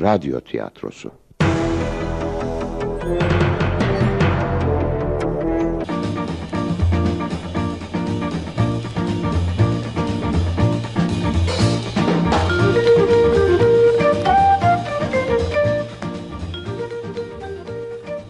[0.00, 1.10] Radyo Tiyatrosu.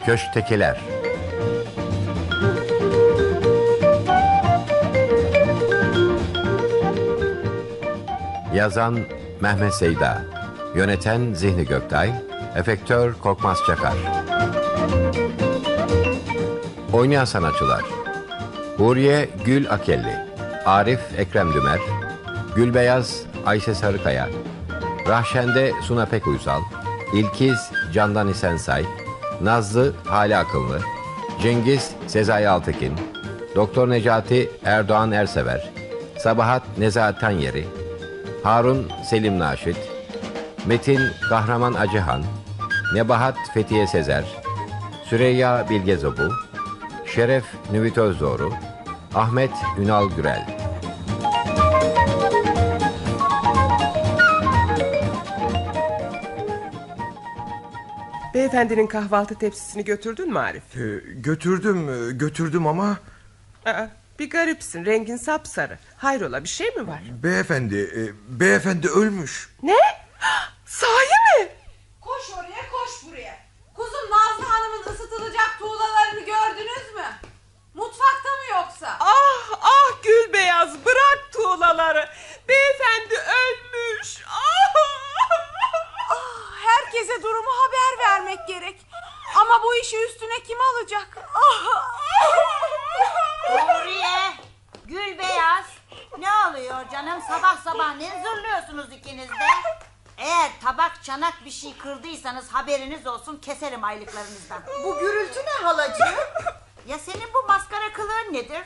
[0.06, 0.80] Köşktekiler
[8.54, 8.98] Yazan
[9.40, 10.37] Mehmet Seyda
[10.74, 12.12] Yöneten Zihni Göktay
[12.56, 13.94] Efektör Korkmaz Çakar.
[16.92, 17.82] Oynayan sanatçılar.
[18.76, 20.16] Huriye Gül Akelli
[20.66, 21.78] Arif Ekrem Dümer
[22.56, 24.28] Gülbeyaz Ayşe Sarıkaya
[25.08, 26.60] Rahşende Suna Pek Uysal
[27.14, 28.84] İlkiz Candan İsensay
[29.42, 30.80] Nazlı Hale Akıllı
[31.42, 32.92] Cengiz Sezai Altekin
[33.54, 35.70] Doktor Necati Erdoğan Ersever
[36.18, 37.64] Sabahat Nezahat Tanyeri
[38.42, 39.97] Harun Selim Naşit
[40.68, 42.24] Metin Kahraman Acıhan
[42.94, 44.24] Nebahat Fethiye Sezer
[45.04, 46.32] Süreyya Bilge Zobu
[47.06, 48.52] Şeref Nüvit Özdoğru
[49.14, 50.46] Ahmet Ünal Gürel
[58.34, 60.76] Beyefendinin kahvaltı tepsisini götürdün mü Arif?
[60.76, 62.98] Ee, götürdüm, e, götürdüm ama...
[63.66, 63.86] Aa,
[64.18, 65.78] bir garipsin, rengin sapsarı.
[65.96, 67.02] Hayrola bir şey mi var?
[67.22, 68.00] Beyefendi, e,
[68.40, 69.48] beyefendi ölmüş.
[69.62, 69.74] Ne?
[70.80, 71.48] Sahi mi?
[72.00, 73.38] Koş oraya koş buraya.
[73.76, 77.06] Kuzum Nazlı Hanım'ın ısıtılacak tuğlalarını gördünüz mü?
[77.74, 78.96] Mutfakta mı yoksa?
[79.00, 82.08] Ah ah gül beyaz bırak tuğlaları.
[82.48, 84.24] Beyefendi ölmüş.
[84.28, 84.74] Ah!
[86.10, 88.80] Ah, herkese durumu haber vermek gerek.
[89.36, 91.18] Ama bu işi üstüne kim alacak?
[91.34, 91.98] Ah!
[93.50, 94.32] Huriye,
[94.84, 95.64] Gül Beyaz.
[96.18, 97.22] Ne oluyor canım?
[97.28, 99.78] Sabah sabah ne zırlıyorsunuz ikiniz de?
[100.18, 104.62] Eğer tabak çanak bir şey kırdıysanız haberiniz olsun keserim aylıklarınızdan.
[104.84, 106.14] Bu gürültü ne halacığım?
[106.86, 108.62] Ya senin bu maskara kılığın nedir?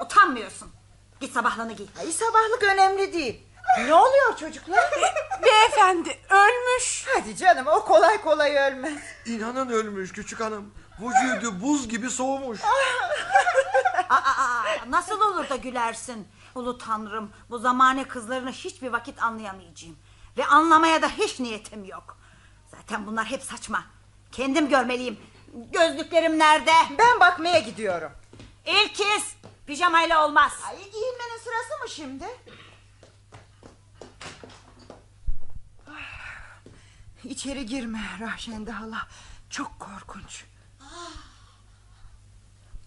[0.00, 0.72] Utanmıyorsun.
[1.20, 1.86] Git sabahlığını giy.
[2.00, 3.42] Ay sabahlık önemli değil.
[3.78, 4.90] Ne oluyor çocuklar?
[5.42, 7.06] Beyefendi ölmüş.
[7.14, 8.98] Hadi canım o kolay kolay ölmez.
[9.26, 10.74] İnanın ölmüş küçük hanım.
[11.00, 12.60] Vücudu buz gibi soğumuş.
[14.08, 16.28] Aa, aa, nasıl olur da gülersin?
[16.54, 19.96] Ulu tanrım bu zamane kızlarını hiçbir vakit anlayamayacağım.
[20.38, 22.18] Ve anlamaya da hiç niyetim yok.
[22.88, 23.84] Zaten bunlar hep saçma.
[24.32, 25.20] Kendim görmeliyim.
[25.72, 26.72] Gözlüklerim nerede?
[26.98, 28.12] Ben bakmaya gidiyorum.
[28.66, 29.36] İlkiz
[29.66, 30.52] pijamayla olmaz.
[30.68, 32.24] Ay giyinmenin sırası mı şimdi?
[35.90, 39.08] Ah, İçeri girme Rahşende hala.
[39.50, 40.44] Çok korkunç.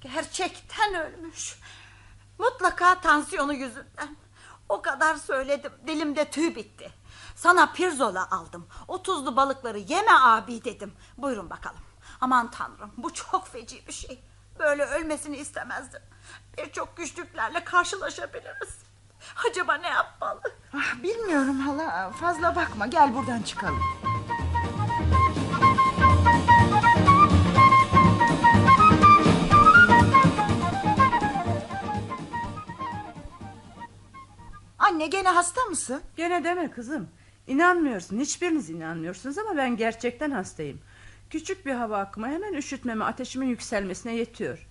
[0.02, 1.56] Gerçekten ölmüş.
[2.38, 4.16] Mutlaka tansiyonu yüzünden.
[4.70, 5.72] O kadar söyledim.
[5.88, 6.92] Dilimde tüy bitti.
[7.40, 8.68] Sana pirzola aldım.
[8.88, 10.94] O tuzlu balıkları yeme abi dedim.
[11.18, 11.80] Buyurun bakalım.
[12.22, 14.24] Aman tanrım bu çok feci bir şey.
[14.60, 16.02] Böyle ölmesini istemezdim.
[16.58, 18.80] Birçok güçlüklerle karşılaşabiliriz.
[19.50, 20.42] Acaba ne yapmalı?
[20.78, 22.12] Ah, bilmiyorum hala.
[22.12, 22.88] Fazla bakma.
[22.88, 23.82] Gel buradan çıkalım.
[34.80, 36.02] Anne gene hasta mısın?
[36.18, 37.10] Gene deme kızım.
[37.50, 38.20] İnanmıyorsun.
[38.20, 40.80] Hiçbiriniz inanmıyorsunuz ama ben gerçekten hastayım.
[41.30, 44.68] Küçük bir hava akımı hemen üşütmeme, ateşimin yükselmesine yetiyor.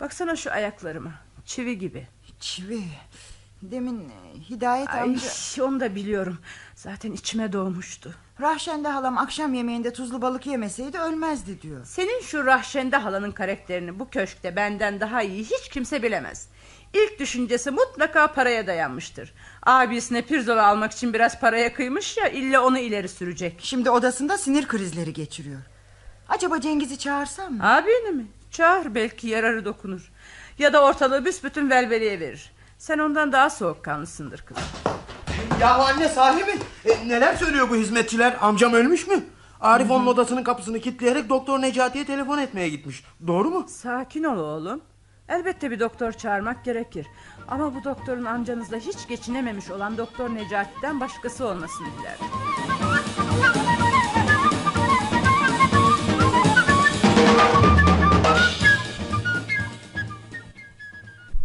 [0.00, 1.12] Baksana şu ayaklarıma.
[1.46, 2.06] Çivi gibi.
[2.40, 2.82] Çivi.
[3.62, 5.64] Demin e, Hidayet Ay, amca...
[5.64, 6.38] onu da biliyorum.
[6.74, 8.14] Zaten içime doğmuştu.
[8.40, 11.84] Rahşende halam akşam yemeğinde tuzlu balık yemeseydi ölmezdi diyor.
[11.84, 16.48] Senin şu Rahşende halanın karakterini bu köşkte benden daha iyi hiç kimse bilemez.
[16.94, 19.32] İlk düşüncesi mutlaka paraya dayanmıştır.
[19.66, 23.60] Abisine pirzola almak için biraz paraya kıymış ya illa onu ileri sürecek.
[23.62, 25.60] Şimdi odasında sinir krizleri geçiriyor.
[26.28, 27.74] Acaba Cengiz'i çağırsam mı?
[27.74, 28.26] Abini mi?
[28.50, 30.12] Çağır belki yararı dokunur.
[30.58, 32.52] Ya da ortalığı büsbütün velveleye verir.
[32.78, 34.62] Sen ondan daha soğukkanlısındır kızım.
[35.60, 36.50] Ya anne sahibi
[36.84, 39.24] e, neler söylüyor bu hizmetçiler amcam ölmüş mü?
[39.60, 43.04] Arif onun odasının kapısını kilitleyerek doktor Necati'ye telefon etmeye gitmiş.
[43.26, 43.66] Doğru mu?
[43.68, 44.80] Sakin ol oğlum.
[45.30, 47.06] Elbette bir doktor çağırmak gerekir.
[47.48, 52.26] Ama bu doktorun amcanızla hiç geçinememiş olan doktor Necati'den başkası olmasını dilerim.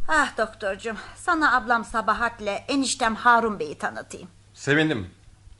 [0.08, 4.28] Ah doktorcum sana ablam Sabahat'le eniştem Harun Bey'i tanıtayım.
[4.54, 5.10] Sevindim.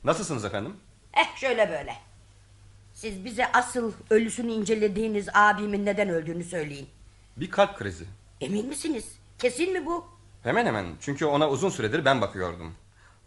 [0.04, 0.74] Nasılsınız efendim?
[1.14, 1.94] Eh şöyle böyle.
[2.94, 6.90] Siz bize asıl ölüsünü incelediğiniz abimin neden öldüğünü söyleyin.
[7.38, 8.06] Bir kalp krizi.
[8.42, 9.06] Emin misiniz?
[9.40, 10.06] Kesin mi bu?
[10.44, 10.86] Hemen hemen.
[11.02, 12.74] Çünkü ona uzun süredir ben bakıyordum.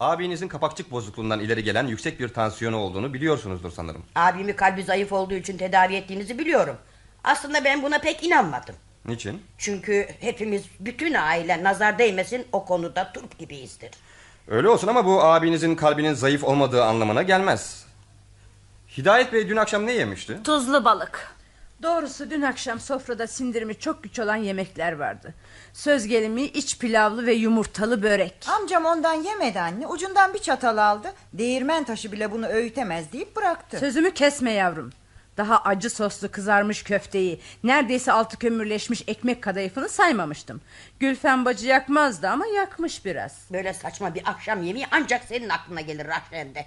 [0.00, 4.02] Abinizin kapakçık bozukluğundan ileri gelen yüksek bir tansiyonu olduğunu biliyorsunuzdur sanırım.
[4.14, 6.76] Abimi kalbi zayıf olduğu için tedavi ettiğinizi biliyorum.
[7.24, 8.74] Aslında ben buna pek inanmadım.
[9.04, 9.42] Niçin?
[9.58, 13.90] Çünkü hepimiz bütün aile nazar değmesin o konuda turp gibiyizdir.
[14.48, 17.84] Öyle olsun ama bu abinizin kalbinin zayıf olmadığı anlamına gelmez.
[18.98, 20.38] Hidayet Bey dün akşam ne yemişti?
[20.44, 21.37] Tuzlu balık.
[21.82, 25.34] Doğrusu dün akşam sofrada sindirimi çok güç olan yemekler vardı.
[25.72, 28.46] Söz gelimi iç pilavlı ve yumurtalı börek.
[28.48, 29.86] Amcam ondan yemedi anne.
[29.86, 31.12] Ucundan bir çatal aldı.
[31.32, 33.78] Değirmen taşı bile bunu öğütemez deyip bıraktı.
[33.78, 34.92] Sözümü kesme yavrum.
[35.36, 40.60] Daha acı soslu kızarmış köfteyi, neredeyse altı kömürleşmiş ekmek kadayıfını saymamıştım.
[41.00, 43.38] Gülfen bacı yakmazdı ama yakmış biraz.
[43.52, 46.66] Böyle saçma bir akşam yemeği ancak senin aklına gelir Rahşende.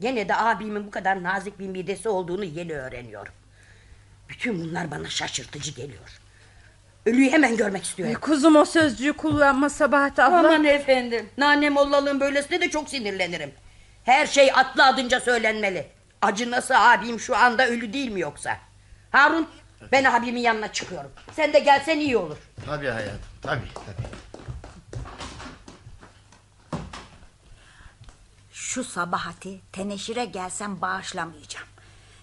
[0.00, 3.32] Gene de abimin bu kadar nazik bir midesi olduğunu yeni öğreniyorum.
[4.28, 6.20] Bütün bunlar bana şaşırtıcı geliyor.
[7.06, 8.16] Ölüyü hemen görmek istiyorum.
[8.20, 10.38] kuzum o sözcüğü kullanma Sabahat abla.
[10.38, 11.28] Aman efendim.
[11.38, 13.54] Nane mollalığın böylesine de çok sinirlenirim.
[14.04, 15.86] Her şey atlı adınca söylenmeli.
[16.22, 18.58] Acı nasıl abim şu anda ölü değil mi yoksa?
[19.10, 19.48] Harun
[19.92, 21.10] ben abimin yanına çıkıyorum.
[21.32, 22.36] Sen de gelsen iyi olur.
[22.66, 24.06] Tabii hayatım tabii tabii.
[28.52, 31.66] Şu sabahati teneşire gelsem bağışlamayacağım.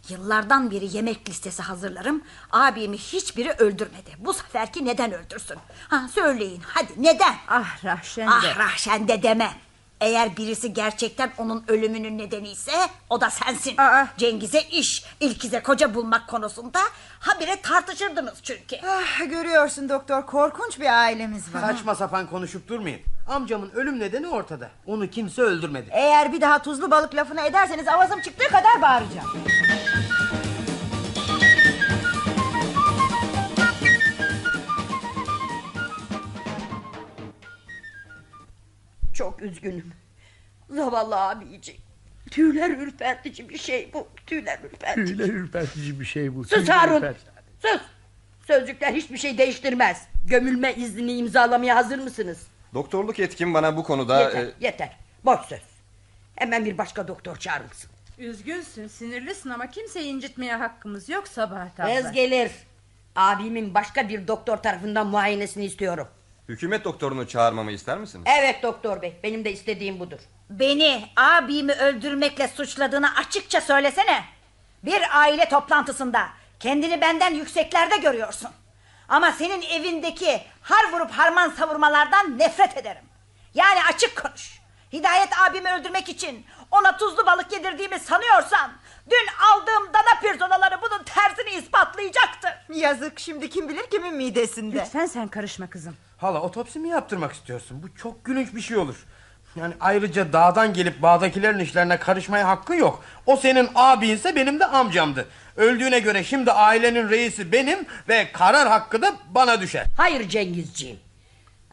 [0.10, 2.22] Yıllardan beri yemek listesi hazırlarım.
[2.52, 4.12] Abimi hiçbiri öldürmedi.
[4.20, 5.58] Bu seferki neden öldürsün?
[5.88, 7.36] Ha söyleyin hadi neden?
[7.48, 8.32] Ah Rahşende.
[8.32, 9.52] Ah Rahşende deme.
[10.04, 12.72] Eğer birisi gerçekten onun ölümünün nedeni ise
[13.10, 13.78] o da sensin.
[13.78, 14.08] Aa.
[14.18, 16.80] Cengiz'e iş, İlkiz'e koca bulmak konusunda
[17.20, 18.76] habire tartışırdınız çünkü.
[18.88, 21.62] Ah, görüyorsun doktor korkunç bir ailemiz var.
[21.62, 23.02] Saçma sapan konuşup durmayın.
[23.28, 24.70] Amcamın ölüm nedeni ortada.
[24.86, 25.90] Onu kimse öldürmedi.
[25.92, 29.28] Eğer bir daha tuzlu balık lafını ederseniz avazım çıktığı kadar bağıracağım.
[39.14, 39.94] Çok üzgünüm.
[40.70, 41.82] Zavallı abiciğim.
[42.32, 44.08] Tüyler ürpertici bir şey bu.
[44.28, 45.06] Tüyler ürpertici.
[45.06, 46.44] Tüyler ürpertici bir şey bu.
[46.44, 46.96] Sus tüyler Harun.
[46.96, 47.28] ürpertici.
[47.62, 47.82] Sus.
[48.48, 50.08] Sözcükler hiçbir şey değiştirmez.
[50.28, 52.48] Gömülme iznini imzalamaya hazır mısınız?
[52.74, 54.22] Doktorluk yetkim bana bu konuda...
[54.22, 54.98] yeter, e, yeter.
[55.26, 55.62] Boş söz.
[56.36, 57.90] Hemen bir başka doktor çağırır mısın?
[58.18, 61.88] Üzgünsün sinirlisin ama kimseyi incitmeye hakkımız yok Sabahat abla.
[61.88, 62.52] Tez gelir.
[63.16, 66.08] Abimin başka bir doktor tarafından muayenesini istiyorum.
[66.50, 68.26] Hükümet doktorunu çağırmamı ister misiniz?
[68.40, 69.20] Evet doktor bey.
[69.24, 70.20] Benim de istediğim budur.
[70.50, 74.24] Beni abimi öldürmekle suçladığını açıkça söylesene.
[74.84, 76.30] Bir aile toplantısında
[76.60, 78.50] kendini benden yükseklerde görüyorsun.
[79.10, 83.04] Ama senin evindeki har vurup harman savurmalardan nefret ederim.
[83.54, 84.60] Yani açık konuş.
[84.94, 88.72] Hidayet abimi öldürmek için ona tuzlu balık yedirdiğimi sanıyorsan...
[89.10, 92.52] ...dün aldığım dana pirzolaları bunun tersini ispatlayacaktır.
[92.74, 94.76] Yazık şimdi kim bilir kimin midesinde.
[94.76, 95.96] Lütfen sen karışma kızım.
[96.24, 97.84] Hala otopsi mi yaptırmak istiyorsun?
[97.84, 99.06] Bu çok gülünç bir şey olur.
[99.56, 103.04] Yani ayrıca dağdan gelip bağdakilerin işlerine karışmaya hakkı yok.
[103.26, 105.28] O senin abinse benim de amcamdı.
[105.58, 109.86] Öldüğüne göre şimdi ailenin reisi benim ve karar hakkı da bana düşer.
[109.98, 111.00] Hayır Cengizciğim.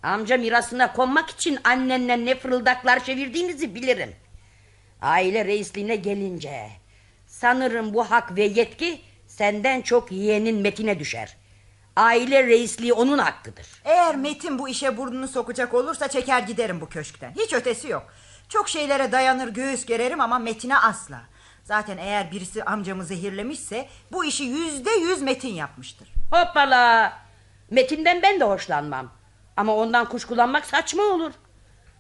[0.03, 4.15] Amca mirasına konmak için annenle ne fırıldaklar çevirdiğinizi bilirim.
[5.03, 6.69] Aile reisliğine gelince...
[7.27, 11.40] ...sanırım bu hak ve yetki senden çok yeğenin Metin'e düşer.
[12.01, 13.67] Aile reisliği onun hakkıdır.
[13.85, 17.33] Eğer Metin bu işe burnunu sokacak olursa çeker giderim bu köşkten.
[17.39, 18.13] Hiç ötesi yok.
[18.49, 21.21] Çok şeylere dayanır göğüs gererim ama Metin'e asla.
[21.65, 26.09] Zaten eğer birisi amcamı zehirlemişse bu işi yüzde yüz Metin yapmıştır.
[26.31, 27.13] Hoppala!
[27.71, 29.13] Metin'den ben de hoşlanmam.
[29.57, 31.33] Ama ondan kuşkulanmak saçma olur.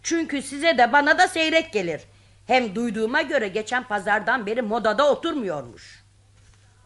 [0.02, 2.02] Çünkü size de bana da seyrek gelir.
[2.46, 6.04] Hem duyduğuma göre geçen pazardan beri modada oturmuyormuş.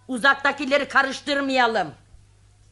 [0.08, 1.94] Uzaktakileri karıştırmayalım.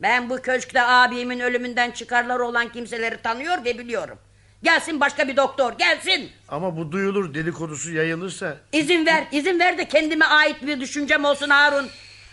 [0.03, 4.19] Ben bu köşkte abimin ölümünden çıkarları olan kimseleri tanıyor ve biliyorum.
[4.63, 6.31] Gelsin başka bir doktor gelsin.
[6.49, 8.57] Ama bu duyulur dedikodusu yayılırsa...
[8.73, 11.89] İzin ver izin ver de kendime ait bir düşüncem olsun Harun.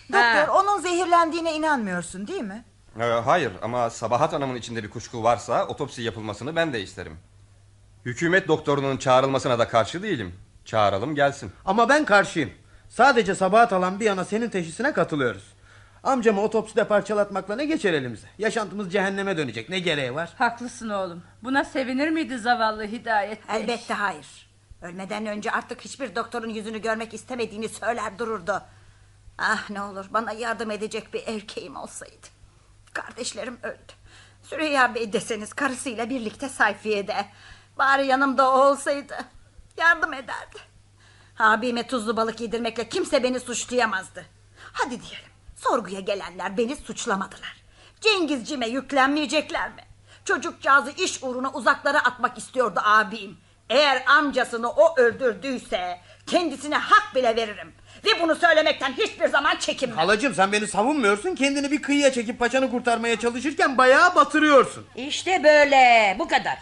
[0.09, 0.47] Doktor Ha.
[0.53, 2.63] onun zehirlendiğine inanmıyorsun değil mi?
[2.99, 7.17] Ee, hayır ama Sabahat Hanım'ın içinde bir kuşku varsa otopsi yapılmasını ben de isterim.
[8.05, 10.35] Hükümet doktorunun çağrılmasına da karşı değilim.
[10.65, 11.51] Çağıralım gelsin.
[11.65, 12.51] Ama ben karşıyım.
[12.89, 15.43] Sadece sabahat alan bir yana senin teşhisine katılıyoruz.
[16.03, 18.27] Amcamı otopside parçalatmakla ne geçer elimize?
[18.37, 19.69] Yaşantımız cehenneme dönecek.
[19.69, 20.33] Ne gereği var?
[20.37, 21.23] Haklısın oğlum.
[21.43, 23.55] Buna sevinir miydi zavallı Hidayet Bey?
[23.57, 24.49] Elbette hayır.
[24.81, 28.61] Ölmeden önce artık hiçbir doktorun yüzünü görmek istemediğini söyler dururdu.
[29.37, 32.27] Ah ne olur bana yardım edecek bir erkeğim olsaydı.
[32.93, 33.93] Kardeşlerim öldü.
[34.43, 37.25] Süreyya Bey deseniz karısıyla birlikte sayfiyede.
[37.77, 39.15] Bari yanımda o olsaydı.
[39.77, 40.59] Yardım ederdi.
[41.39, 44.25] Abime tuzlu balık yedirmekle kimse beni suçlayamazdı.
[44.73, 45.28] Hadi diyelim.
[45.63, 47.63] Sorguya gelenler beni suçlamadılar.
[48.01, 49.81] Cengizcime yüklenmeyecekler mi?
[50.25, 53.37] Çocukcağızı iş uğruna uzaklara atmak istiyordu abim.
[53.69, 57.73] Eğer amcasını o öldürdüyse kendisine hak bile veririm.
[58.05, 59.97] Ve bunu söylemekten hiçbir zaman çekinmem.
[59.97, 61.35] Halacığım sen beni savunmuyorsun.
[61.35, 64.85] Kendini bir kıyıya çekip paçanı kurtarmaya çalışırken bayağı batırıyorsun.
[64.95, 66.57] İşte böyle bu kadar.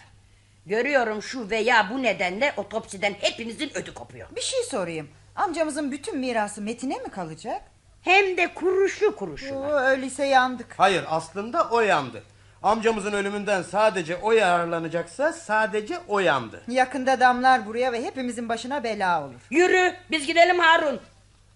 [0.65, 4.27] Görüyorum şu veya bu nedenle otopsiden hepinizin ödü kopuyor.
[4.35, 5.09] Bir şey sorayım.
[5.35, 7.61] Amcamızın bütün mirası Metin'e mi kalacak?
[8.07, 9.59] Hem de kuruşu kuruşuna.
[9.59, 10.73] Oo, öyleyse yandık.
[10.77, 12.23] Hayır aslında o yandı.
[12.63, 16.61] Amcamızın ölümünden sadece o yararlanacaksa sadece o yandı.
[16.67, 19.41] Yakında damlar buraya ve hepimizin başına bela olur.
[19.51, 20.99] Yürü biz gidelim Harun.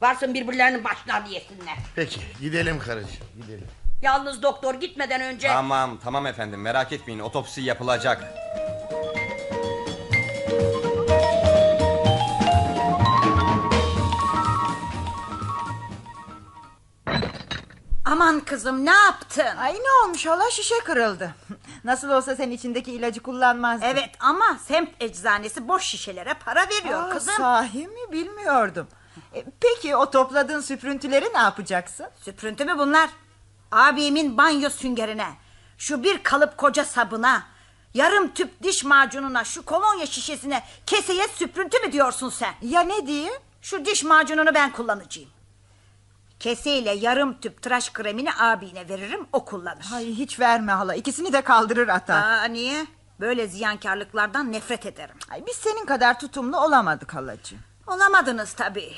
[0.01, 1.75] Varsın birbirlerinin başlarını yesinler.
[1.95, 3.67] Peki gidelim karıcığım gidelim.
[4.01, 5.47] Yalnız doktor gitmeden önce...
[5.47, 8.23] Tamam tamam efendim merak etmeyin otopsi yapılacak.
[18.11, 19.57] Aman kızım ne yaptın?
[19.57, 21.35] Ay ne olmuş hala şişe kırıldı.
[21.83, 23.85] Nasıl olsa sen içindeki ilacı kullanmazdın.
[23.85, 27.33] Evet ama semt eczanesi boş şişelere para veriyor Aa, kızım.
[27.37, 28.87] Sahi mi bilmiyordum.
[29.35, 32.07] E, peki o topladığın süprüntüleri ne yapacaksın?
[32.21, 33.09] Süprüntü mü bunlar?
[33.71, 35.27] Abimin banyo süngerine,
[35.77, 37.43] şu bir kalıp koca sabına,
[37.93, 42.53] yarım tüp diş macununa, şu kolonya şişesine, keseye süprüntü mü diyorsun sen?
[42.61, 43.33] Ya ne diyeyim?
[43.61, 45.29] Şu diş macununu ben kullanacağım.
[46.41, 49.85] Keseyle yarım tüp tıraş kremini abine veririm o kullanır.
[49.93, 52.23] Ay hiç verme hala ikisini de kaldırır atar.
[52.23, 52.85] Aa, niye?
[53.19, 55.15] Böyle ziyankarlıklardan nefret ederim.
[55.29, 57.59] Ay, biz senin kadar tutumlu olamadık halacığım.
[57.87, 58.93] Olamadınız tabii.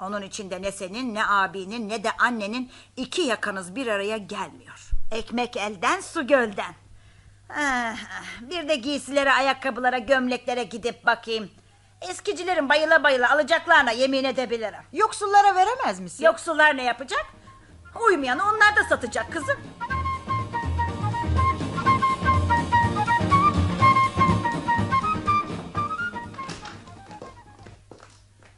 [0.00, 4.90] Onun içinde ne senin ne abinin ne de annenin iki yakanız bir araya gelmiyor.
[5.10, 6.74] Ekmek elden su gölden.
[7.50, 7.96] Ah,
[8.40, 11.50] bir de giysilere ayakkabılara gömleklere gidip bakayım.
[12.02, 14.80] Eskicilerin bayıla bayıla alacaklarına yemin edebilirim.
[14.92, 16.24] Yoksullara veremez misin?
[16.24, 17.26] Yoksullar ne yapacak?
[18.06, 19.56] Uymayanı onlar da satacak kızım.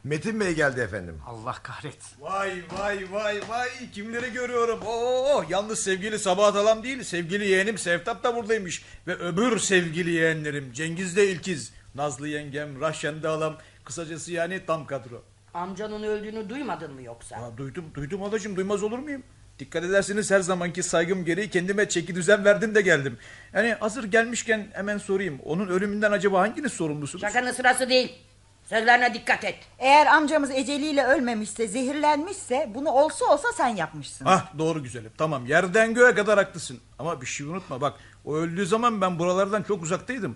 [0.03, 1.21] Metin Bey geldi efendim.
[1.27, 2.21] Allah kahretsin.
[2.21, 4.79] Vay vay vay vay kimleri görüyorum.
[4.85, 8.83] Oo yalnız sevgili Sabahat Alam değil sevgili yeğenim Sevtap da buradaymış.
[9.07, 11.78] Ve öbür sevgili yeğenlerim Cengiz de İlkiz.
[11.99, 13.57] Nazlı yengem, Rahşen de Alam.
[13.85, 15.23] Kısacası yani tam kadro.
[15.53, 17.35] Amcanın öldüğünü duymadın mı yoksa?
[17.35, 19.23] Aa, duydum duydum halacığım duymaz olur muyum?
[19.59, 23.17] Dikkat ederseniz her zamanki saygım gereği kendime çeki düzen verdim de geldim.
[23.53, 25.39] Yani hazır gelmişken hemen sorayım.
[25.45, 27.21] Onun ölümünden acaba hanginiz sorumlusunuz?
[27.21, 28.15] Şakanın sırası değil.
[28.63, 29.55] Sözlerine dikkat et.
[29.79, 34.25] Eğer amcamız eceliyle ölmemişse, zehirlenmişse bunu olsa olsa sen yapmışsın.
[34.25, 35.11] Ah doğru güzelim.
[35.17, 36.79] Tamam yerden göğe kadar haklısın.
[36.99, 37.93] Ama bir şey unutma bak.
[38.25, 40.35] O öldüğü zaman ben buralardan çok uzaktaydım.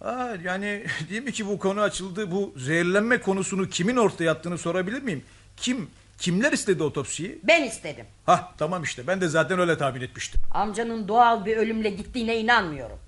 [0.00, 2.30] Aa, yani değil mi ki bu konu açıldı.
[2.30, 5.24] Bu zehirlenme konusunu kimin ortaya attığını sorabilir miyim?
[5.56, 5.90] Kim?
[6.18, 7.38] Kimler istedi otopsiyi?
[7.42, 8.04] Ben istedim.
[8.26, 10.40] Hah tamam işte ben de zaten öyle tahmin etmiştim.
[10.50, 12.98] Amcanın doğal bir ölümle gittiğine inanmıyorum.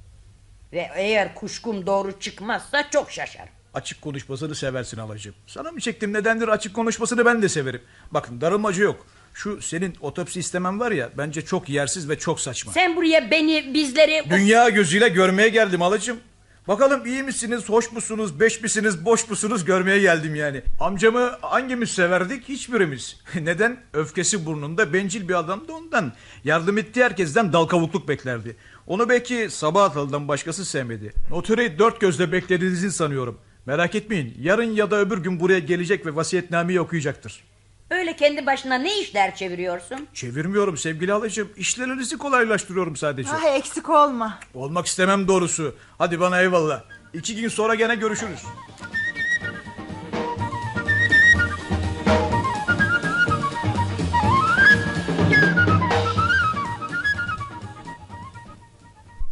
[0.73, 3.49] Ve eğer kuşkum doğru çıkmazsa çok şaşarım.
[3.75, 5.35] Açık konuşmasını seversin halacığım.
[5.47, 7.83] Sana mı çektim nedendir açık konuşmasını ben de severim.
[8.11, 9.07] Bakın darılmacı yok.
[9.35, 12.73] Şu senin otopsi istemen var ya bence çok yersiz ve çok saçma.
[12.73, 14.25] Sen buraya beni bizleri...
[14.31, 16.21] Dünya gözüyle görmeye geldim halacığım.
[16.69, 20.63] Bakalım iyi misiniz, hoş musunuz, beş misiniz, boş musunuz görmeye geldim yani.
[20.81, 22.49] Amcamı hangimiz severdik?
[22.49, 23.21] Hiçbirimiz.
[23.41, 23.81] Neden?
[23.93, 26.13] Öfkesi burnunda bencil bir adamdı ondan.
[26.45, 28.57] Yardım ettiği herkesten dal kavukluk beklerdi.
[28.87, 31.13] Onu belki sabah atalıdan başkası sevmedi.
[31.31, 33.39] Noteri dört gözle beklediğinizi sanıyorum.
[33.67, 37.45] Merak etmeyin yarın ya da öbür gün buraya gelecek ve vasiyetnameyi okuyacaktır.
[37.91, 40.09] Öyle kendi başına ne işler çeviriyorsun?
[40.15, 41.49] Çevirmiyorum sevgili halacığım.
[41.57, 43.31] İşlerinizi kolaylaştırıyorum sadece.
[43.33, 44.39] Ah eksik olma.
[44.55, 45.75] Olmak istemem doğrusu.
[45.99, 46.83] Hadi bana eyvallah.
[47.15, 48.43] İki gün sonra gene görüşürüz.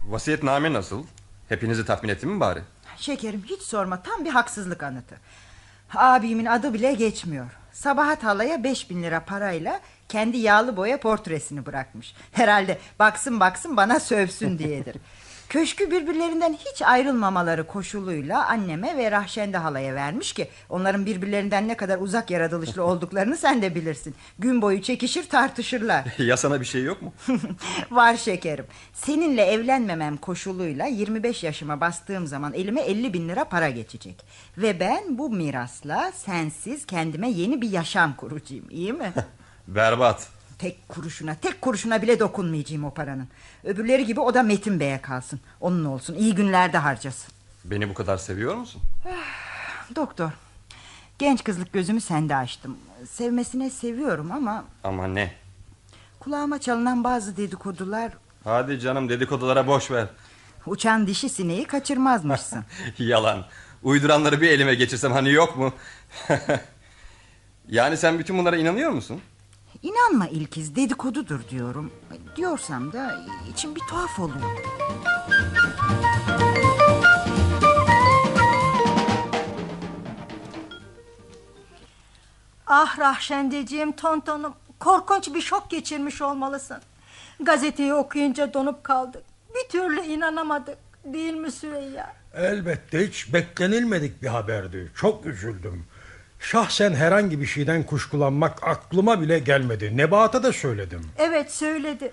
[0.09, 1.05] Vasiyetname nasıl?
[1.49, 2.61] Hepinizi tatmin etti mi bari?
[2.97, 5.17] Şekerim hiç sorma tam bir haksızlık anıtı.
[5.95, 7.58] Abimin adı bile geçmiyor.
[7.79, 12.15] Sabahat halaya beş bin lira parayla kendi yağlı boya portresini bırakmış.
[12.33, 14.97] Herhalde baksın baksın bana sövsün diyedir.
[15.49, 20.49] Köşkü birbirlerinden hiç ayrılmamaları koşuluyla anneme ve Rahşende halaya vermiş ki...
[20.69, 24.15] ...onların birbirlerinden ne kadar uzak yaratılışlı olduklarını sen de bilirsin.
[24.39, 26.05] Gün boyu çekişir tartışırlar.
[26.19, 27.13] ya sana bir şey yok mu?
[27.91, 28.67] Var şekerim.
[28.93, 34.25] Seninle evlenmemem koşuluyla 25 yaşıma bastığım zaman elime 50 bin lira para geçecek.
[34.59, 38.71] Ve ben bu mirasla sensiz kendime yeni bir yaşam kuracağım.
[38.71, 39.13] İyi mi?
[39.69, 40.38] Berbat.
[40.59, 43.29] Tek kuruşuna tek kuruşuna bile dokunmayacağım o paranın.
[43.65, 45.41] Öbürleri gibi o da Metin Bey'e kalsın.
[45.61, 47.33] Onun olsun iyi günlerde harcasın.
[47.65, 48.83] Beni bu kadar seviyor musun?
[49.97, 50.31] Doktor
[51.19, 52.77] genç kızlık gözümü sende açtım.
[53.11, 55.33] Sevmesine seviyorum ama Ama ne?
[56.21, 58.13] kulağıma çalınan bazı dedikodular
[58.45, 60.07] Hadi canım dedikodulara boş ver.
[60.67, 62.65] uçan dişi sineği kaçırmazmışsın.
[62.99, 63.45] Yalan.
[63.83, 65.73] Uyduranları bir elime geçirsem hani yok mu?
[67.69, 69.21] yani sen bütün bunlara inanıyor musun?
[69.83, 71.93] İnanma İlkiz dedikodudur diyorum.
[72.37, 74.51] Diyorsam da içim bir tuhaf oluyor.
[82.67, 86.79] Ah Rahşendeciğim tontonum korkunç bir şok geçirmiş olmalısın.
[87.41, 89.23] Gazeteyi okuyunca donup kaldık.
[89.55, 92.17] Bir türlü inanamadık değil mi Süreyya?
[92.35, 94.93] Elbette hiç beklenilmedik bir haberdi.
[94.95, 95.85] Çok üzüldüm.
[96.41, 99.97] Şahsen herhangi bir şeyden kuşkulanmak aklıma bile gelmedi.
[99.97, 101.11] Nebahat'a da söyledim.
[101.19, 102.13] Evet söyledi.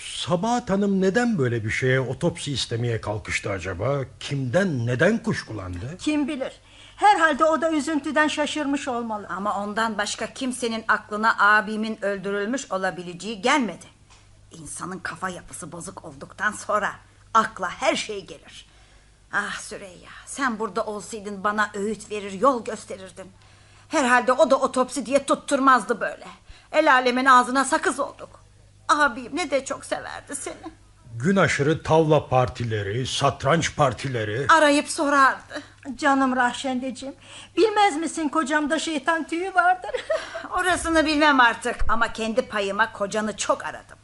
[0.00, 4.00] Sabahat Hanım neden böyle bir şeye otopsi istemeye kalkıştı acaba?
[4.20, 5.96] Kimden neden kuşkulandı?
[5.98, 6.52] Kim bilir.
[6.96, 9.26] Herhalde o da üzüntüden şaşırmış olmalı.
[9.30, 13.86] Ama ondan başka kimsenin aklına abimin öldürülmüş olabileceği gelmedi.
[14.52, 16.92] İnsanın kafa yapısı bozuk olduktan sonra
[17.34, 18.66] akla her şey gelir.
[19.32, 23.32] Ah Süreyya sen burada olsaydın bana öğüt verir yol gösterirdin.
[23.88, 26.26] Herhalde o da otopsi diye tutturmazdı böyle.
[26.72, 28.40] El alemin ağzına sakız olduk.
[28.88, 30.72] Abim ne de çok severdi seni.
[31.14, 34.46] Gün aşırı tavla partileri, satranç partileri...
[34.48, 35.62] Arayıp sorardı.
[35.96, 37.14] Canım Rahşendeciğim
[37.56, 39.90] bilmez misin kocamda şeytan tüyü vardır.
[40.50, 43.98] Orasını bilmem artık ama kendi payıma kocanı çok aradım.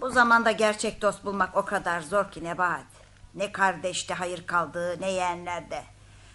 [0.00, 2.95] Bu zamanda gerçek dost bulmak o kadar zor ki Nebahat.
[3.36, 5.82] Ne kardeşte hayır kaldı ne yeğenlerde.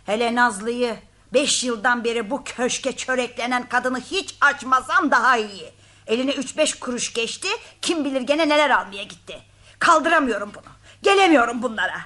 [0.05, 0.95] Hele Nazlı'yı
[1.33, 5.71] beş yıldan beri bu köşke çöreklenen kadını hiç açmasam daha iyi.
[6.07, 7.47] Eline üç beş kuruş geçti
[7.81, 9.39] kim bilir gene neler almaya gitti.
[9.79, 10.73] Kaldıramıyorum bunu.
[11.01, 12.01] Gelemiyorum bunlara.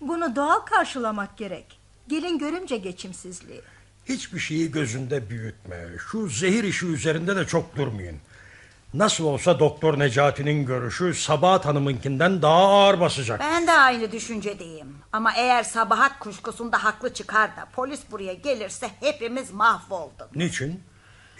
[0.00, 1.80] Bunu doğal karşılamak gerek.
[2.08, 3.62] Gelin görünce geçimsizliği.
[4.04, 5.76] Hiçbir şeyi gözünde büyütme.
[6.10, 8.18] Şu zehir işi üzerinde de çok durmayın.
[8.94, 13.40] Nasıl olsa Doktor Necati'nin görüşü Sabahat Hanım'ınkinden daha ağır basacak.
[13.40, 14.96] Ben de aynı düşüncedeyim.
[15.12, 20.36] Ama eğer sabahat kuşkusunda haklı çıkar da polis buraya gelirse hepimiz mahvolduk.
[20.36, 20.82] Niçin?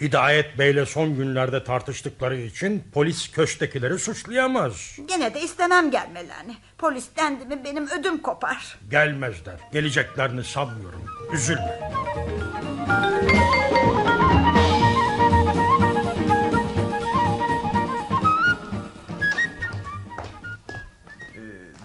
[0.01, 4.97] Hidayet Bey'le son günlerde tartıştıkları için polis köştekileri suçlayamaz.
[5.05, 6.55] Gene de istemem gelmelerini.
[6.77, 8.79] Polis dendi mi benim ödüm kopar.
[8.91, 9.55] Gelmezler.
[9.73, 11.05] Geleceklerini sanmıyorum.
[11.33, 11.79] Üzülme.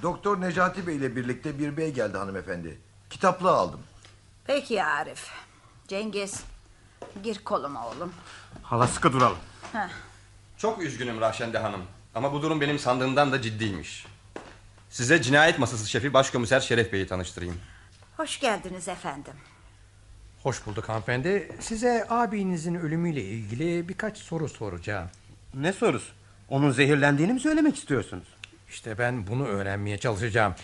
[0.07, 2.79] Doktor Necati Bey ile birlikte bir bey geldi hanımefendi.
[3.11, 3.81] Kitaplığı aldım.
[4.45, 5.31] Peki Arif.
[5.89, 6.45] Cengiz
[7.23, 8.13] gir koluma oğlum.
[8.63, 9.39] Hala sıkı duralım.
[9.73, 9.89] Heh.
[10.57, 11.83] Çok üzgünüm Rahşende Hanım.
[12.15, 14.07] Ama bu durum benim sandığımdan da ciddiymiş.
[14.91, 17.57] Size cinayet masası şefi başkomiser Şeref Bey'i tanıştırayım.
[18.17, 19.35] Hoş geldiniz efendim.
[20.43, 21.57] Hoş bulduk hanımefendi.
[21.61, 25.09] Size abinizin ölümüyle ilgili birkaç soru soracağım.
[25.55, 26.13] Ne sorusu?
[26.49, 28.36] Onun zehirlendiğini mi söylemek istiyorsunuz?
[28.69, 30.55] İşte ben bunu öğrenmeye çalışacağım.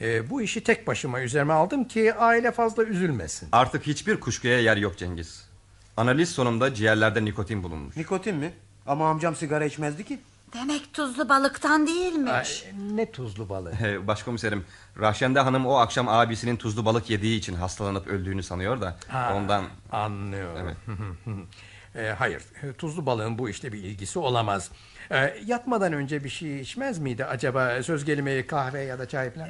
[0.00, 3.48] Ee, bu işi tek başıma üzerime aldım ki aile fazla üzülmesin.
[3.52, 5.48] Artık hiçbir kuşkuya yer yok Cengiz.
[5.96, 7.96] Analiz sonunda ciğerlerde nikotin bulunmuş.
[7.96, 8.52] Nikotin mi?
[8.86, 10.18] Ama amcam sigara içmezdi ki.
[10.54, 12.64] Demek tuzlu balıktan değilmiş.
[12.94, 13.72] ne tuzlu balığı?
[13.82, 14.64] Ee, Başkomiserim,
[14.98, 19.64] Rahşende Hanım o akşam abisinin tuzlu balık yediği için hastalanıp öldüğünü sanıyor da Ha, ondan.
[19.92, 20.76] Anlıyorum.
[21.94, 22.42] Ee, hayır,
[22.78, 24.70] tuzlu balığın bu işte bir ilgisi olamaz.
[25.10, 27.82] Ee, yatmadan önce bir şey içmez miydi acaba?
[27.82, 29.48] Söz gelimi kahve ya da çay falan?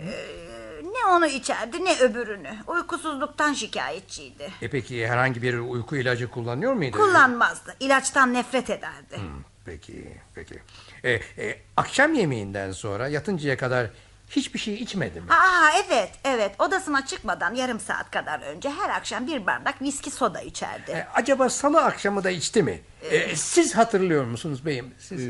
[0.82, 2.50] Ne onu içerdi ne öbürünü.
[2.66, 4.50] Uykusuzluktan şikayetçiydi.
[4.62, 6.96] E peki herhangi bir uyku ilacı kullanıyor muydu?
[6.96, 7.76] Kullanmazdı.
[7.80, 9.16] İlaçtan nefret ederdi.
[9.16, 10.62] Hmm, peki, peki.
[11.04, 13.86] E, e, akşam yemeğinden sonra yatıncaya kadar
[14.30, 15.26] hiçbir şey içmedi mi?
[15.30, 20.40] Aa evet evet odasına çıkmadan yarım saat kadar önce her akşam bir bardak viski soda
[20.40, 20.90] içerdi.
[20.90, 22.80] E, acaba salı akşamı da içti mi?
[23.10, 24.94] E, siz hatırlıyor musunuz beyim?
[24.98, 25.20] Siz...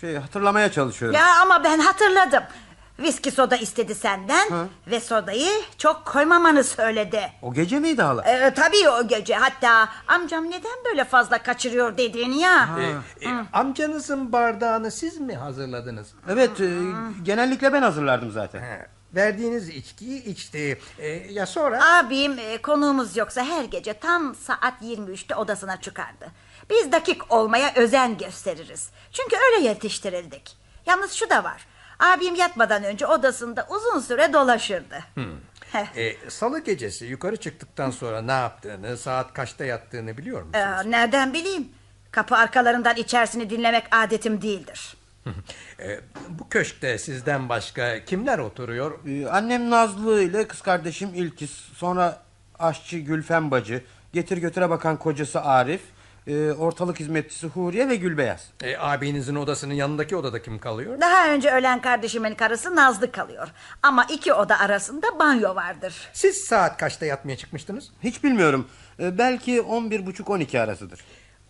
[0.00, 1.18] şey hatırlamaya çalışıyorum.
[1.18, 2.42] Ya ama ben hatırladım.
[2.98, 7.32] Viski soda istedi senden ve sodayı çok koymamanı söyledi.
[7.42, 8.22] O gece miydi hala?
[8.22, 12.68] Ee, tabii o gece hatta amcam neden böyle fazla kaçırıyor dediğini ya.
[13.20, 16.14] E, e, amcanızın bardağını siz mi hazırladınız?
[16.28, 16.68] Evet e,
[17.22, 18.88] genellikle ben hazırlardım zaten.
[19.14, 20.78] Verdiğiniz içkiyi içti.
[20.98, 21.98] E, ya sonra?
[21.98, 26.26] Abim e, konuğumuz yoksa her gece tam saat 23'te odasına çıkardı.
[26.70, 28.90] Biz dakik olmaya özen gösteririz.
[29.12, 30.56] Çünkü öyle yetiştirildik.
[30.86, 31.66] Yalnız şu da var.
[32.04, 34.98] Abim yatmadan önce odasında uzun süre dolaşırdı.
[35.14, 35.24] Hmm.
[35.96, 40.84] E, salı gecesi yukarı çıktıktan sonra ne yaptığını, saat kaçta yattığını biliyor musunuz?
[40.84, 41.68] Ee, nereden bileyim?
[42.10, 44.96] Kapı arkalarından içerisini dinlemek adetim değildir.
[45.80, 48.98] E, bu köşkte sizden başka kimler oturuyor?
[49.08, 51.50] Ee, annem Nazlı ile kız kardeşim İlkiz.
[51.50, 52.22] Sonra
[52.58, 53.84] aşçı Gülfem bacı.
[54.12, 55.80] Getir götüre bakan kocası Arif.
[56.26, 58.50] Ee, ortalık hizmetçisi Huriye ve Gülbeyaz.
[58.62, 61.00] E, abinizin odasının yanındaki odada kim kalıyor?
[61.00, 63.48] Daha önce ölen kardeşimin karısı Nazlı kalıyor.
[63.82, 65.94] Ama iki oda arasında banyo vardır.
[66.12, 67.90] Siz saat kaçta yatmaya çıkmıştınız?
[68.02, 68.68] Hiç bilmiyorum.
[69.00, 71.00] Ee, belki 11.30-12 arasıdır.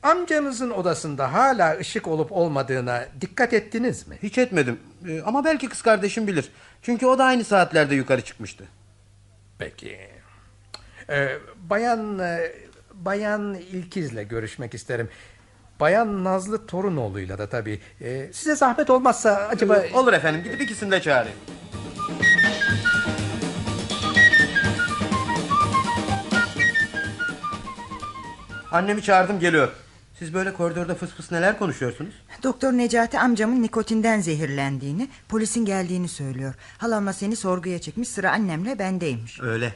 [0.02, 4.18] Amcanızın odasında hala ışık olup olmadığına dikkat ettiniz mi?
[4.22, 4.80] Hiç etmedim.
[5.08, 6.48] Ee, ama belki kız kardeşim bilir.
[6.82, 8.64] Çünkü o da aynı saatlerde yukarı çıkmıştı.
[9.58, 9.98] Peki.
[11.10, 12.52] Ee, bayan e,
[12.94, 15.08] Bayan İlkiz'le görüşmek isterim.
[15.80, 17.80] Bayan Nazlı Torunoğlu'yla da tabii.
[18.00, 19.76] Ee, size zahmet olmazsa acaba...
[19.76, 21.38] Ee, Olur efendim gidip ikisini de çağırayım.
[28.72, 29.68] Annemi çağırdım geliyor.
[30.18, 32.14] Siz böyle koridorda fıs fıs neler konuşuyorsunuz?
[32.42, 36.54] Doktor Necati amcamın nikotinden zehirlendiğini, polisin geldiğini söylüyor.
[36.78, 39.40] Halamla seni sorguya çekmiş, sıra annemle bendeymiş.
[39.40, 39.72] Öyle.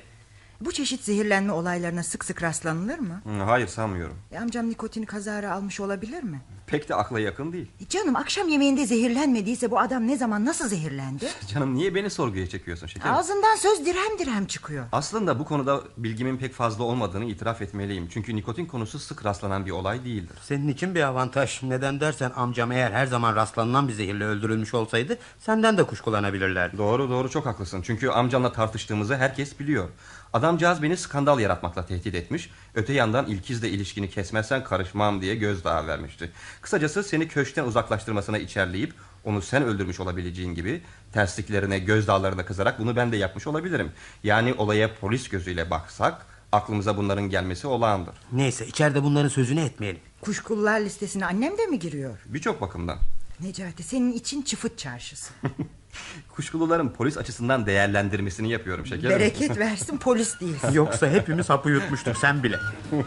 [0.60, 3.22] Bu çeşit zehirlenme olaylarına sık sık rastlanılır mı?
[3.46, 4.18] Hayır sanmıyorum.
[4.32, 6.40] E, amcam nikotini kazara almış olabilir mi?
[6.68, 7.66] Pek de akla yakın değil.
[7.80, 11.28] E, canım akşam yemeğinde zehirlenmediyse bu adam ne zaman nasıl zehirlendi?
[11.54, 13.14] Canım niye beni sorguya çekiyorsun şekerim?
[13.14, 14.84] Ağzından söz dirhem dirhem çıkıyor.
[14.92, 18.08] Aslında bu konuda bilgimin pek fazla olmadığını itiraf etmeliyim.
[18.12, 20.36] Çünkü nikotin konusu sık rastlanan bir olay değildir.
[20.42, 21.62] Senin için bir avantaj.
[21.62, 26.78] Neden dersen amcam eğer her zaman rastlanılan bir zehirle öldürülmüş olsaydı senden de kuşkulanabilirlerdi.
[26.78, 27.82] Doğru doğru çok haklısın.
[27.82, 29.88] Çünkü amcamla tartıştığımızı herkes biliyor.
[30.32, 32.50] Adamcağız beni skandal yaratmakla tehdit etmiş.
[32.74, 36.32] Öte yandan İlkiz'le ilişkini kesmezsen karışmam diye gözdağı vermişti.
[36.60, 38.94] Kısacası seni köşkten uzaklaştırmasına içerleyip
[39.24, 43.92] onu sen öldürmüş olabileceğin gibi tersliklerine gözdağlarına kızarak bunu ben de yapmış olabilirim.
[44.24, 48.14] Yani olaya polis gözüyle baksak aklımıza bunların gelmesi olağandır.
[48.32, 50.00] Neyse içeride bunların sözünü etmeyelim.
[50.20, 52.18] Kuşkular listesine annem de mi giriyor?
[52.26, 52.98] Birçok bakımdan.
[53.40, 55.32] Necati senin için çıfıt çarşısı.
[56.34, 59.10] Kuşkuluların polis açısından değerlendirmesini yapıyorum şekerim.
[59.10, 60.56] Bereket versin polis değil.
[60.72, 62.56] Yoksa hepimiz hapı yutmuştuk sen bile.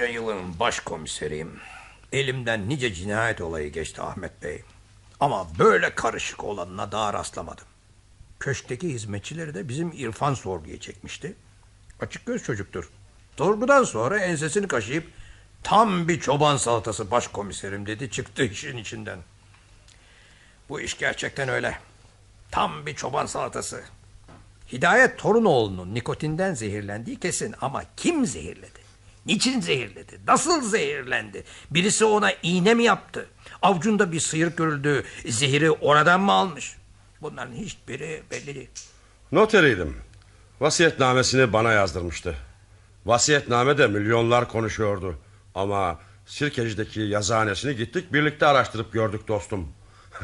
[0.00, 1.60] Şunca yılın başkomiseriyim.
[2.12, 4.62] Elimden nice cinayet olayı geçti Ahmet Bey.
[5.20, 7.64] Ama böyle karışık olanına daha rastlamadım.
[8.38, 11.36] Köşkteki hizmetçileri de bizim İrfan sorguya çekmişti.
[12.00, 12.90] Açık göz çocuktur.
[13.38, 15.06] Sorgudan sonra ensesini kaşıyıp
[15.62, 19.18] tam bir çoban salatası başkomiserim dedi çıktı işin içinden.
[20.68, 21.78] Bu iş gerçekten öyle.
[22.50, 23.82] Tam bir çoban salatası.
[24.72, 28.79] Hidayet Torunoğlu'nun nikotinden zehirlendiği kesin ama kim zehirledi?
[29.26, 30.20] Niçin zehirledi?
[30.26, 31.44] Nasıl zehirlendi?
[31.70, 33.26] Birisi ona iğne mi yaptı?
[33.62, 35.04] Avcunda bir sıyırık görüldü.
[35.28, 36.76] Zehiri oradan mı almış?
[37.22, 38.70] Bunların hiçbiri belli değil.
[39.32, 39.96] Noteriydim.
[40.60, 42.34] Vasiyetnamesini bana yazdırmıştı.
[43.06, 45.18] Vasiyetname de milyonlar konuşuyordu.
[45.54, 49.68] Ama Sirkeci'deki yazıhanesini gittik birlikte araştırıp gördük dostum.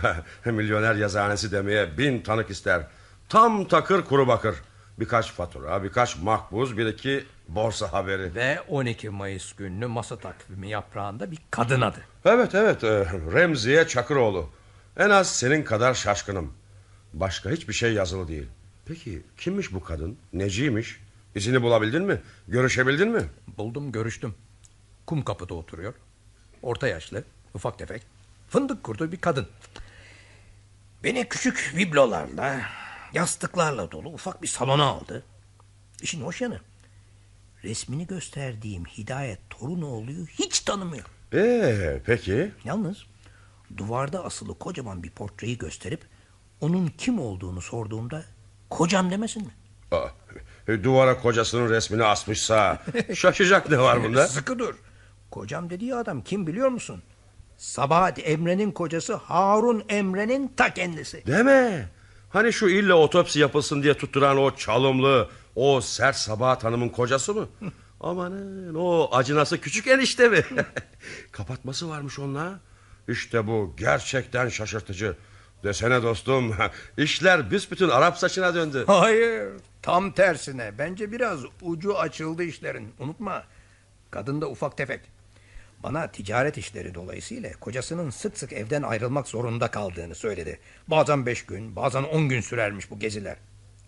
[0.45, 2.87] Milyoner yazıhanesi demeye bin tanık ister.
[3.29, 4.57] Tam takır kuru bakır.
[4.99, 8.35] Birkaç fatura, birkaç makbuz, bir iki borsa haberi.
[8.35, 12.01] Ve 12 Mayıs günlü masa takvimi yaprağında bir kadın adı.
[12.25, 14.51] Evet evet e, Remziye Çakıroğlu.
[14.97, 16.53] En az senin kadar şaşkınım.
[17.13, 18.47] Başka hiçbir şey yazılı değil.
[18.87, 20.19] Peki kimmiş bu kadın?
[20.33, 21.01] Neciymiş?
[21.35, 22.21] İzini bulabildin mi?
[22.49, 23.23] Görüşebildin mi?
[23.59, 24.35] Buldum görüştüm.
[25.07, 25.95] Kum kapıda oturuyor.
[26.63, 28.03] Orta yaşlı, ufak tefek,
[28.49, 29.49] fındık kurdu bir kadın.
[31.05, 32.61] Beni küçük biblolarla,
[33.13, 35.23] yastıklarla dolu ufak bir salona aldı.
[36.03, 36.61] İşin hoş yanı.
[37.65, 41.05] Resmini gösterdiğim Hidayet Torunoğlu'yu hiç tanımıyor.
[41.35, 42.53] Ee, peki.
[42.65, 43.05] Yalnız
[43.77, 46.01] duvarda asılı kocaman bir portreyi gösterip
[46.61, 48.25] onun kim olduğunu sorduğumda
[48.71, 49.51] kocam demesin mi?
[49.93, 50.09] Aa,
[50.69, 52.83] e, duvara kocasının resmini asmışsa
[53.15, 54.27] şaşacak ne var bunda?
[54.29, 54.75] Sıkı dur.
[55.31, 57.03] Kocam dediği adam kim biliyor musun?
[57.57, 61.27] Sabahat Emre'nin kocası Harun Emre'nin ta kendisi.
[61.27, 61.89] Deme.
[62.37, 67.49] Hani şu ille otopsi yapılsın diye tutturan o çalımlı, o sert Sabahat Hanım'ın kocası mı?
[68.01, 70.45] Amanın o acınası küçük enişte mi?
[71.33, 72.61] Kapatması varmış onunla.
[73.09, 75.17] İşte bu gerçekten şaşırtıcı.
[75.65, 76.55] Desene dostum
[76.99, 78.85] işler büsbütün Arap saçına döndü.
[78.87, 79.49] Hayır
[79.83, 83.45] tam tersine bence biraz ucu açıldı işlerin unutma.
[84.11, 85.01] Kadın da ufak tefek.
[85.83, 90.59] Bana ticaret işleri dolayısıyla kocasının sık sık evden ayrılmak zorunda kaldığını söyledi.
[90.89, 93.37] Bazen beş gün bazen on gün sürermiş bu geziler.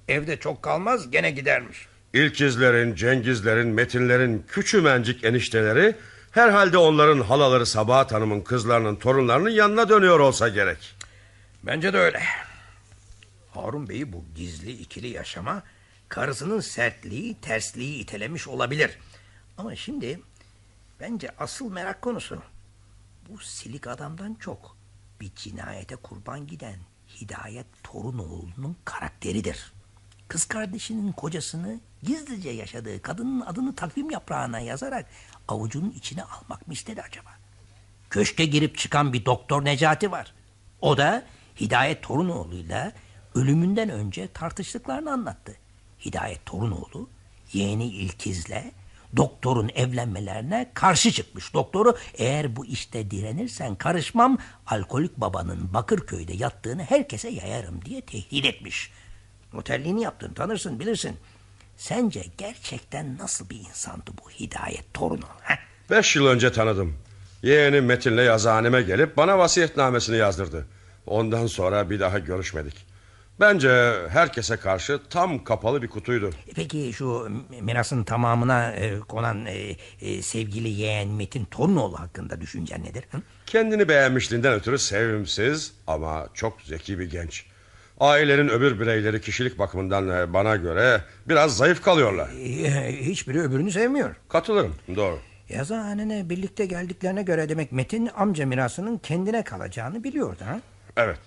[0.08, 1.86] Evde çok kalmaz gene gidermiş.
[2.12, 5.96] İlkizlerin, Cengizlerin, Metinlerin küçümencik enişteleri...
[6.30, 10.94] ...herhalde onların halaları Sabahat Hanım'ın kızlarının torunlarının yanına dönüyor olsa gerek.
[11.62, 12.22] Bence de öyle.
[13.50, 15.62] Harun Bey'i bu gizli ikili yaşama
[16.08, 18.90] karısının sertliği, tersliği itelemiş olabilir.
[19.58, 20.20] Ama şimdi
[21.00, 22.42] bence asıl merak konusu
[23.28, 24.76] bu silik adamdan çok
[25.20, 26.78] bir cinayete kurban giden
[27.20, 29.72] Hidayet Torunoğlu'nun karakteridir.
[30.28, 35.06] Kız kardeşinin kocasını gizlice yaşadığı kadının adını takvim yaprağına yazarak
[35.48, 37.30] avucunun içine almak mı istedi acaba?
[38.10, 40.34] Köşke girip çıkan bir doktor Necati var.
[40.80, 41.26] O da
[41.60, 42.92] Hidayet Torunoğlu'yla
[43.34, 45.56] ölümünden önce tartıştıklarını anlattı.
[46.04, 47.08] Hidayet Torunoğlu
[47.52, 48.72] yeğeni İlkiz'le
[49.16, 51.54] doktorun evlenmelerine karşı çıkmış.
[51.54, 58.92] Doktoru eğer bu işte direnirsen karışmam alkolik babanın Bakırköy'de yattığını herkese yayarım diye tehdit etmiş.
[59.54, 61.16] Otelliğini yaptın tanırsın bilirsin.
[61.76, 65.26] Sence gerçekten nasıl bir insandı bu Hidayet Torunoğlu?
[65.42, 65.56] Heh?
[65.90, 66.96] Beş yıl önce tanıdım.
[67.42, 70.66] Yeğenim Metin'le yazıhaneme gelip bana vasiyetnamesini yazdırdı.
[71.06, 72.87] Ondan sonra bir daha görüşmedik.
[73.40, 76.30] Bence herkese karşı tam kapalı bir kutuydu.
[76.54, 77.28] Peki şu
[77.60, 83.04] mirasın tamamına e, konan e, e, sevgili yeğen Metin Torunoğlu hakkında düşüncen nedir?
[83.10, 83.22] Hı?
[83.46, 87.44] Kendini beğenmişliğinden ötürü sevimsiz ama çok zeki bir genç.
[88.00, 92.28] Ailenin öbür bireyleri kişilik bakımından e, bana göre biraz zayıf kalıyorlar.
[92.28, 94.16] E, hiçbiri öbürünü sevmiyor.
[94.28, 95.18] Katılırım doğru.
[95.48, 100.60] Yazıhanene birlikte geldiklerine göre demek Metin amca mirasının kendine kalacağını biliyordu ha?
[100.96, 101.18] Evet.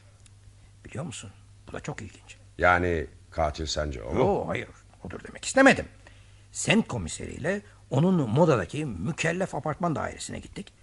[0.85, 1.29] Biliyor musun?
[1.71, 2.37] Bu da çok ilginç.
[2.57, 4.19] Yani katil sence o mu?
[4.19, 4.67] Yo, hayır
[5.03, 5.85] odur demek istemedim.
[6.51, 10.73] Sent komiseriyle onun modadaki mükellef apartman dairesine gittik.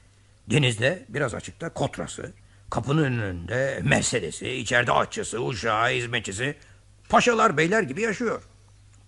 [0.51, 2.33] Denizde biraz açıkta kotrası,
[2.71, 6.57] kapının önünde Mercedes'i, içeride açısı, uşağı, hizmetçisi.
[7.09, 8.43] Paşalar beyler gibi yaşıyor.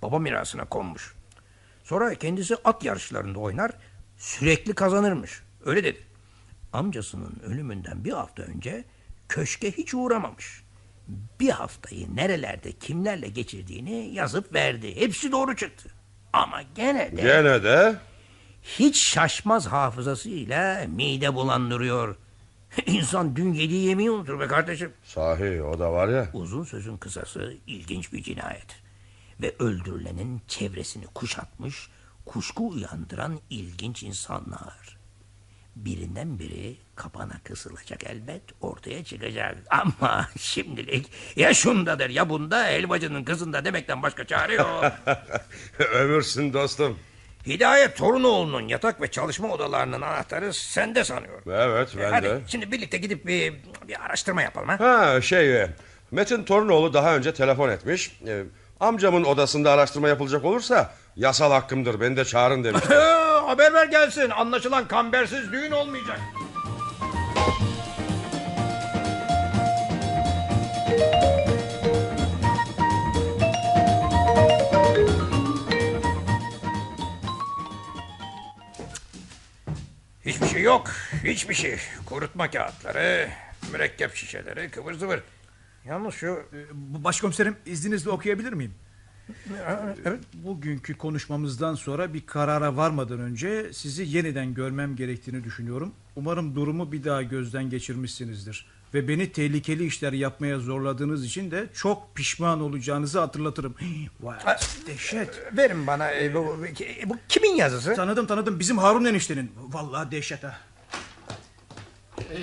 [0.03, 1.14] Baba mirasına konmuş.
[1.85, 3.73] Sonra kendisi at yarışlarında oynar,
[4.19, 5.43] sürekli kazanırmış.
[5.64, 5.99] Öyle dedi.
[6.73, 8.85] Amcasının ölümünden bir hafta önce
[9.29, 10.62] köşke hiç uğramamış.
[11.40, 14.96] Bir haftayı nerelerde kimlerle geçirdiğini yazıp verdi.
[14.96, 15.90] Hepsi doğru çıktı.
[16.33, 17.23] Ama gene de...
[17.23, 17.96] Gene de...
[18.62, 22.16] Hiç şaşmaz hafızasıyla mide bulandırıyor.
[22.87, 24.92] İnsan dün yediği yemeği unutur be kardeşim.
[25.05, 26.31] Sahi o da var ya.
[26.33, 28.77] Uzun sözün kısası ilginç bir cinayet.
[29.42, 31.90] Ve öldürülenin çevresini kuşatmış,
[32.27, 35.00] kuşku uyandıran ilginç insanlar.
[35.77, 39.57] Birinden biri kapana kısılacak elbet ortaya çıkacak.
[39.71, 44.85] Ama şimdilik ya şundadır ya bunda helvacının kızında demekten başka çare yok.
[45.95, 46.99] Ömürsün dostum.
[47.47, 51.43] Hidayet Torunoğlu'nun yatak ve çalışma odalarının anahtarı sende sanıyorum.
[51.53, 52.41] Evet ben Hadi de.
[52.47, 53.55] şimdi birlikte gidip bir,
[53.89, 54.81] bir araştırma yapalım ha.
[54.81, 55.71] Ha şey e,
[56.11, 58.21] Metin Torunoğlu daha önce telefon etmiş.
[58.27, 58.43] E,
[58.81, 62.95] amcamın odasında araştırma yapılacak olursa yasal hakkımdır beni de çağırın demişti.
[63.51, 64.31] Haber ver gelsin.
[64.31, 66.21] Anlaşılan kambersiz düğün olmayacak.
[80.27, 80.91] Hiçbir şey yok.
[81.25, 81.79] Hiçbir şey.
[82.07, 83.29] Kurutma kağıtları,
[83.73, 85.21] mürekkep şişeleri, kıvır zıvır.
[85.85, 86.43] Yalnız şu...
[86.73, 88.75] Bu başkomiserim izninizle okuyabilir miyim?
[90.07, 90.21] Evet.
[90.35, 95.93] Bugünkü konuşmamızdan sonra bir karara varmadan önce sizi yeniden görmem gerektiğini düşünüyorum.
[96.16, 98.66] Umarım durumu bir daha gözden geçirmişsinizdir.
[98.95, 103.75] Ve beni tehlikeli işler yapmaya zorladığınız için de çok pişman olacağınızı hatırlatırım.
[104.21, 104.38] Vay
[104.87, 105.57] dehşet.
[105.57, 106.57] Verin bana e, bu,
[107.07, 107.95] bu kimin yazısı?
[107.95, 109.53] Tanıdım tanıdım bizim Harun eniştenin.
[109.69, 110.59] Vallahi dehşet ha.
[112.31, 112.38] E,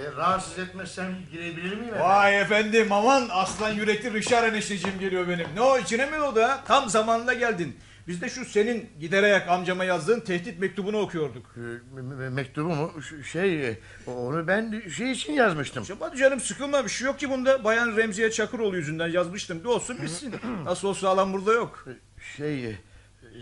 [0.00, 1.94] e, rahatsız etmezsem girebilir miyim?
[2.00, 5.46] Vay efendim aman aslan yürekli Rişar enişteciğim geliyor benim.
[5.54, 6.64] Ne o içine mi oldu ha?
[6.66, 7.76] Tam zamanında geldin.
[8.08, 11.46] Biz de şu senin giderek amcama yazdığın tehdit mektubunu okuyorduk.
[11.96, 12.92] Me- mektubu mu?
[13.08, 15.84] Ş- Şey, e, onu ben şey için yazmıştım.
[16.00, 17.64] Hadi canım sıkılma bir şey yok ki bunda.
[17.64, 19.60] Bayan Remziye Çakıroğlu yüzünden yazmıştım.
[19.60, 20.34] Bir olsun bitsin.
[20.64, 21.84] Nasıl olsa alan burada yok.
[22.36, 22.76] Şey, e,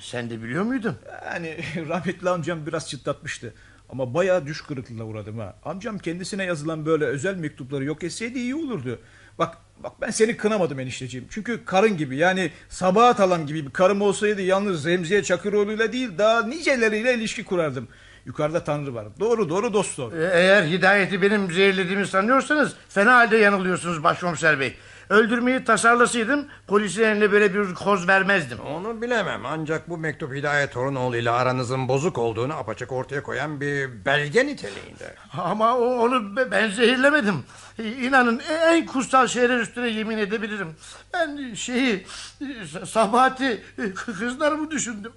[0.01, 0.97] sen de biliyor muydun?
[1.25, 1.57] Yani
[1.89, 3.55] rahmetli amcam biraz çıtlatmıştı.
[3.93, 5.57] Ama bayağı düş kırıklığına uğradım ha.
[5.65, 8.99] Amcam kendisine yazılan böyle özel mektupları yok etseydi iyi olurdu.
[9.39, 11.27] Bak bak ben seni kınamadım enişteciğim.
[11.31, 16.43] Çünkü karın gibi yani Sabahat Alam gibi bir karım olsaydı yalnız Remziye Çakıroğlu'yla değil daha
[16.47, 17.89] niceleriyle ilişki kurardım.
[18.27, 19.07] Yukarıda Tanrı var.
[19.21, 20.17] Doğru doğru dost doğru.
[20.17, 24.75] E, Eğer hidayeti benim zehirlediğimi sanıyorsanız fena halde yanılıyorsunuz başkomiser bey.
[25.11, 28.59] Öldürmeyi tasarlasaydım polisin eline böyle bir koz vermezdim.
[28.61, 34.05] Onu bilemem ancak bu mektup Hidayet Torunoğlu ile aranızın bozuk olduğunu apaçık ortaya koyan bir
[34.05, 35.15] belge niteliğinde.
[35.39, 37.45] Ama o, onu be- ben zehirlemedim.
[37.79, 40.69] E, İnanın en kutsal şeyler üstüne yemin edebilirim.
[41.15, 42.07] Ben şeyi
[42.41, 45.13] e, Sabahati e, kızlarımı düşündüm.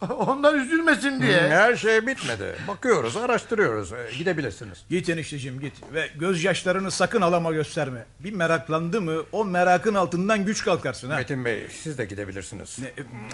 [0.10, 1.40] Onlar üzülmesin diye.
[1.48, 2.56] Her şey bitmedi.
[2.68, 3.92] Bakıyoruz, araştırıyoruz.
[3.92, 4.84] Ee, Gidebilirsiniz.
[4.90, 8.04] Git enişteciğim git ve gözyaşlarını sakın alama gösterme.
[8.20, 11.16] Bir meraklandı mı o merakın altından güç kalkarsın ha.
[11.16, 12.78] Metin Bey siz de gidebilirsiniz.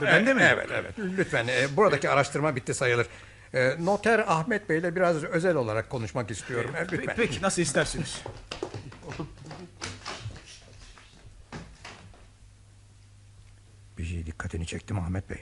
[0.02, 0.42] ben de mi?
[0.54, 0.94] Evet evet.
[1.18, 3.06] Lütfen e, buradaki araştırma bitti sayılır.
[3.78, 6.70] Noter Ahmet Bey'le biraz özel olarak konuşmak istiyorum.
[6.92, 7.14] Lütfen.
[7.16, 8.22] Peki nasıl istersiniz.
[13.98, 15.38] Bir şey dikkatini çekti mi Ahmet Bey?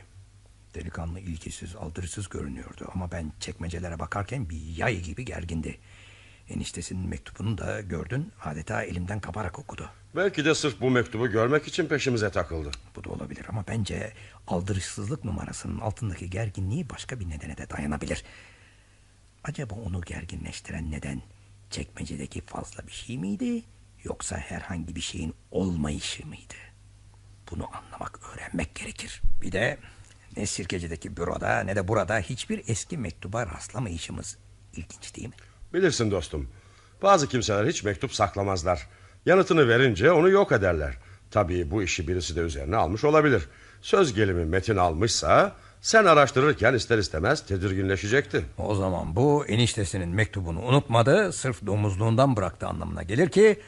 [0.79, 5.79] Delikanlı ilgisiz, aldırısız görünüyordu ama ben çekmecelere bakarken bir yay gibi gergindi.
[6.49, 9.91] Eniştesinin mektubunu da gördün, adeta elimden kaparak okudu.
[10.17, 12.71] Belki de sırf bu mektubu görmek için peşimize takıldı.
[12.97, 14.13] Bu da olabilir ama bence
[14.47, 18.25] aldırışsızlık numarasının altındaki gerginliği başka bir nedene de dayanabilir.
[19.45, 21.23] Acaba onu gerginleştiren neden
[21.71, 23.63] çekmecedeki fazla bir şey miydi
[24.05, 26.55] yoksa herhangi bir şeyin olmayışı mıydı?
[27.51, 29.23] Bunu anlamak, öğrenmek gerekir.
[29.43, 29.79] Bir de
[30.37, 34.37] ne sirkecideki büroda ne de burada hiçbir eski mektuba rastlamayışımız
[34.73, 35.35] ilginç değil mi?
[35.75, 36.49] Bilirsin dostum.
[37.03, 38.89] Bazı kimseler hiç mektup saklamazlar.
[39.27, 40.95] Yanıtını verince onu yok ederler.
[41.31, 43.49] Tabii bu işi birisi de üzerine almış olabilir.
[43.83, 48.45] Söz gelimi Metin almışsa sen araştırırken ister istemez tedirginleşecekti.
[48.59, 53.61] O zaman bu eniştesinin mektubunu unutmadı, sırf domuzluğundan bıraktı anlamına gelir ki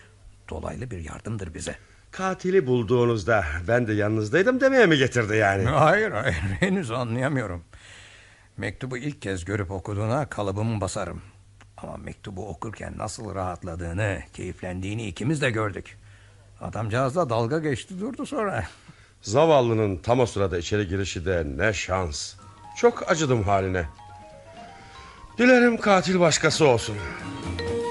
[0.49, 1.77] dolaylı bir yardımdır bize.
[2.11, 5.65] Katili bulduğunuzda ben de yanınızdaydım demeye mi getirdi yani?
[5.65, 7.65] Hayır hayır henüz anlayamıyorum.
[8.57, 11.23] Mektubu ilk kez görüp okuduğuna kalıbımı basarım.
[11.77, 15.99] Ama mektubu okurken nasıl rahatladığını, keyiflendiğini ikimiz de gördük.
[16.61, 18.65] Adamcağız da dalga geçti durdu sonra.
[19.23, 22.35] Zavallının tam o sırada içeri girişi de ne şans.
[22.77, 23.85] Çok acıdım haline.
[25.39, 26.97] Dilerim katil başkası olsun.
[26.97, 27.90] Oo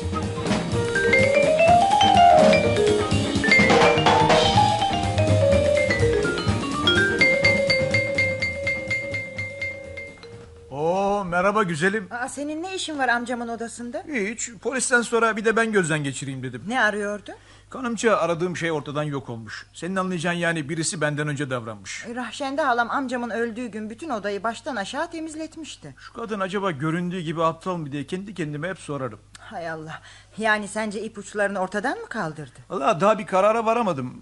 [11.40, 12.08] merhaba güzelim.
[12.12, 14.04] Aa, senin ne işin var amcamın odasında?
[14.14, 16.64] Hiç polisten sonra bir de ben gözden geçireyim dedim.
[16.68, 17.32] Ne arıyordu?
[17.70, 19.68] Kanımca aradığım şey ortadan yok olmuş.
[19.74, 22.06] Senin anlayacağın yani birisi benden önce davranmış.
[22.08, 25.96] E, Rahşende halam amcamın öldüğü gün bütün odayı baştan aşağı temizletmişti.
[25.98, 29.20] Şu kadın acaba göründüğü gibi aptal mı diye kendi kendime hep sorarım.
[29.40, 30.02] Hay Allah.
[30.38, 32.60] Yani sence ipuçlarını ortadan mı kaldırdı?
[32.70, 34.22] Allah daha bir karara varamadım.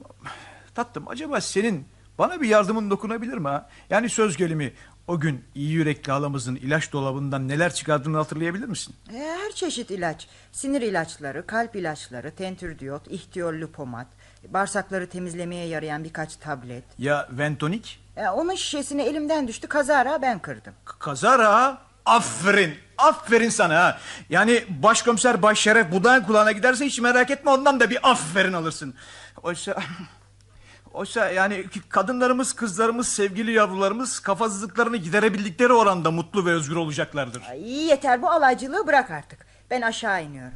[0.75, 1.87] Tatlım acaba senin
[2.19, 3.69] bana bir yardımın dokunabilir mi ha?
[3.89, 4.73] Yani söz gelimi
[5.07, 8.95] o gün iyi yürekli halamızın ilaç dolabından neler çıkardığını hatırlayabilir misin?
[9.13, 10.27] E, her çeşit ilaç.
[10.51, 14.07] Sinir ilaçları, kalp ilaçları, tentürdiyot, ihtiyollü pomat,
[14.47, 16.83] bağırsakları temizlemeye yarayan birkaç tablet.
[16.97, 17.99] Ya ventonik?
[18.17, 20.73] E, onun şişesini elimden düştü kazara ben kırdım.
[20.85, 23.97] Kazara aferin aferin sana ha.
[24.29, 28.93] Yani başkomiser Baş Şeref Buday'ın kulağına giderse hiç merak etme ondan da bir aferin alırsın.
[29.43, 29.75] Oysa
[30.97, 37.43] Oysa yani kadınlarımız, kızlarımız, sevgili yavrularımız kafasızlıklarını giderebildikleri oranda mutlu ve özgür olacaklardır.
[37.55, 39.45] İyi yeter bu alaycılığı bırak artık.
[39.71, 40.53] Ben aşağı iniyorum.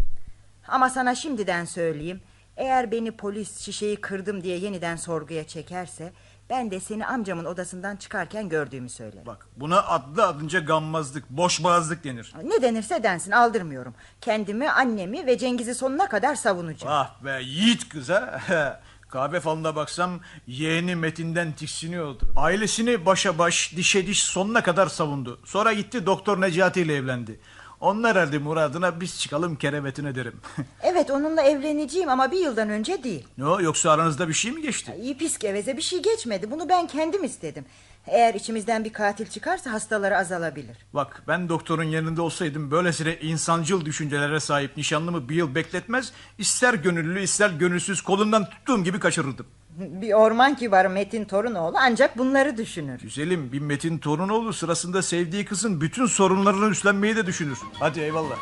[0.67, 2.21] Ama sana şimdiden söyleyeyim.
[2.57, 6.13] Eğer beni polis şişeyi kırdım diye yeniden sorguya çekerse...
[6.49, 9.25] ...ben de seni amcamın odasından çıkarken gördüğümü söylerim.
[9.25, 12.33] Bak buna adlı adınca gammazlık, boşboğazlık denir.
[12.43, 13.93] Ne denirse densin aldırmıyorum.
[14.21, 16.93] Kendimi, annemi ve Cengiz'i sonuna kadar savunacağım.
[16.93, 18.41] Ah be yiğit kız ha.
[19.11, 22.27] Kahve falına baksam yeğeni Metin'den tiksiniyordu.
[22.35, 25.39] Ailesini başa baş, dişe diş sonuna kadar savundu.
[25.45, 27.39] Sonra gitti doktor Necati ile evlendi.
[27.79, 30.33] Onlar herhalde muradına biz çıkalım kerevetine derim.
[30.83, 33.27] Evet onunla evleneceğim ama bir yıldan önce değil.
[33.37, 34.95] ne o yoksa aranızda bir şey mi geçti?
[35.01, 36.51] İyi pis geveze bir şey geçmedi.
[36.51, 37.65] Bunu ben kendim istedim.
[38.07, 40.77] Eğer içimizden bir katil çıkarsa hastaları azalabilir.
[40.93, 46.13] Bak ben doktorun yanında olsaydım böylesine insancıl düşüncelere sahip nişanlımı bir yıl bekletmez...
[46.37, 49.45] ...ister gönüllü ister gönülsüz kolundan tuttuğum gibi kaçırırdım.
[49.77, 52.99] Bir orman kibarı Metin Torunoğlu ancak bunları düşünür.
[52.99, 57.57] Güzelim bir Metin Torunoğlu sırasında sevdiği kızın bütün sorunlarını üstlenmeyi de düşünür.
[57.79, 58.35] Hadi eyvallah.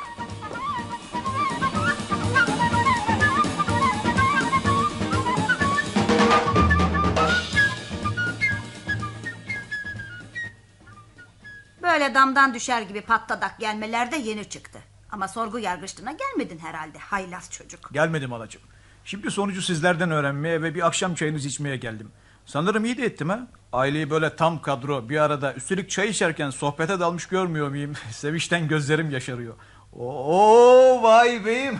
[12.00, 14.80] Böyle damdan düşer gibi patladak gelmeler de yeni çıktı.
[15.12, 17.94] Ama sorgu yargıçlığına gelmedin herhalde haylaz çocuk.
[17.94, 18.62] Gelmedim halacığım.
[19.06, 22.12] Şimdi sonucu sizlerden öğrenmeye ve bir akşam çayınızı içmeye geldim.
[22.46, 23.48] Sanırım iyi de ettim ha.
[23.74, 27.94] Aileyi böyle tam kadro bir arada üstelik çay içerken sohbete dalmış görmüyor muyum?
[28.12, 29.54] Sevinçten gözlerim yaşarıyor.
[29.94, 31.80] Oo vay beyim.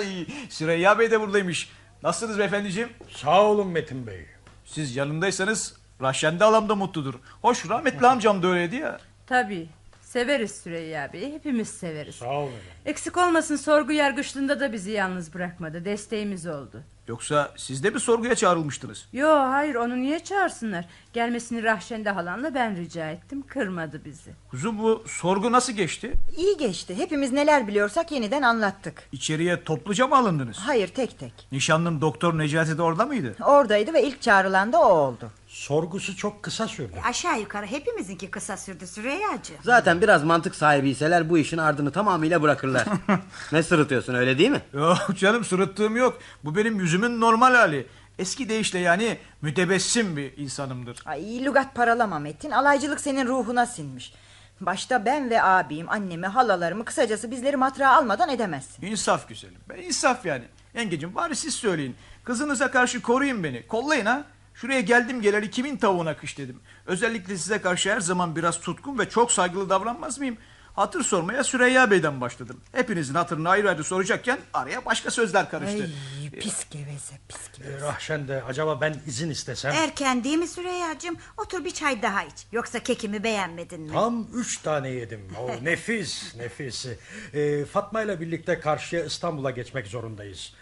[0.48, 1.70] Süreyya Bey de buradaymış.
[2.02, 2.88] Nasılsınız beyefendiciğim?
[3.08, 4.26] Sağ olun Metin Bey.
[4.64, 7.14] Siz yanındaysanız Raşende alam da mutludur.
[7.42, 8.98] Hoş rahmetli amcam da öyleydi ya.
[9.30, 9.68] Tabii.
[10.02, 11.32] Severiz Süreyya Bey'i.
[11.32, 12.14] Hepimiz severiz.
[12.14, 12.50] Sağ olun.
[12.86, 15.84] Eksik olmasın sorgu yargıçlığında da bizi yalnız bırakmadı.
[15.84, 16.82] Desteğimiz oldu.
[17.08, 19.08] Yoksa siz de mi sorguya çağrılmıştınız?
[19.12, 20.84] Yo hayır onu niye çağırsınlar?
[21.12, 23.42] Gelmesini Rahşende halanla ben rica ettim.
[23.46, 24.30] Kırmadı bizi.
[24.50, 26.12] Kuzum bu sorgu nasıl geçti?
[26.36, 26.94] İyi geçti.
[26.98, 29.02] Hepimiz neler biliyorsak yeniden anlattık.
[29.12, 30.56] İçeriye topluca mı alındınız?
[30.58, 31.32] Hayır tek tek.
[31.52, 33.34] Nişanlın doktor Necati de orada mıydı?
[33.44, 35.30] Oradaydı ve ilk çağrılan da o oldu.
[35.60, 36.92] Sorgusu çok kısa sürdü.
[37.04, 39.56] Aşağı yukarı hepimizinki kısa sürdü Süreyya'cığım.
[39.62, 42.86] Zaten biraz mantık sahibiyseler bu işin ardını tamamıyla bırakırlar.
[43.52, 44.62] ne sırıtıyorsun öyle değil mi?
[44.72, 46.18] Yok canım sırıttığım yok.
[46.44, 47.86] Bu benim yüzümün normal hali.
[48.18, 50.98] Eski deyişle yani mütebessim bir insanımdır.
[51.06, 52.50] Ay lügat paralama Metin.
[52.50, 54.12] Alaycılık senin ruhuna sinmiş.
[54.60, 58.86] Başta ben ve abim, annemi, halalarımı kısacası bizleri matrağa almadan edemezsin.
[58.86, 59.58] İnsaf güzelim.
[59.68, 60.44] Ben insaf yani.
[60.74, 61.96] Yengecim bari siz söyleyin.
[62.24, 63.66] Kızınıza karşı koruyun beni.
[63.66, 64.24] Kollayın ha.
[64.60, 66.60] Şuraya geldim geleli kimin tavuğuna kış dedim.
[66.86, 70.36] Özellikle size karşı her zaman biraz tutkun ve çok saygılı davranmaz mıyım?
[70.76, 72.60] Hatır sormaya Süreyya Bey'den başladım.
[72.72, 75.90] Hepinizin hatırını ayrı ayrı soracakken araya başka sözler karıştı.
[76.22, 77.76] Ay pis geveze pis geveze.
[77.76, 79.72] Ee, Rahşen de acaba ben izin istesem?
[79.74, 81.16] Erken değil mi Süreyya'cığım?
[81.38, 82.46] Otur bir çay daha iç.
[82.52, 83.92] Yoksa kekimi beğenmedin mi?
[83.92, 85.28] Tam üç tane yedim.
[85.40, 86.86] O nefis nefis.
[87.34, 90.52] Ee, Fatma ile birlikte karşıya İstanbul'a geçmek zorundayız.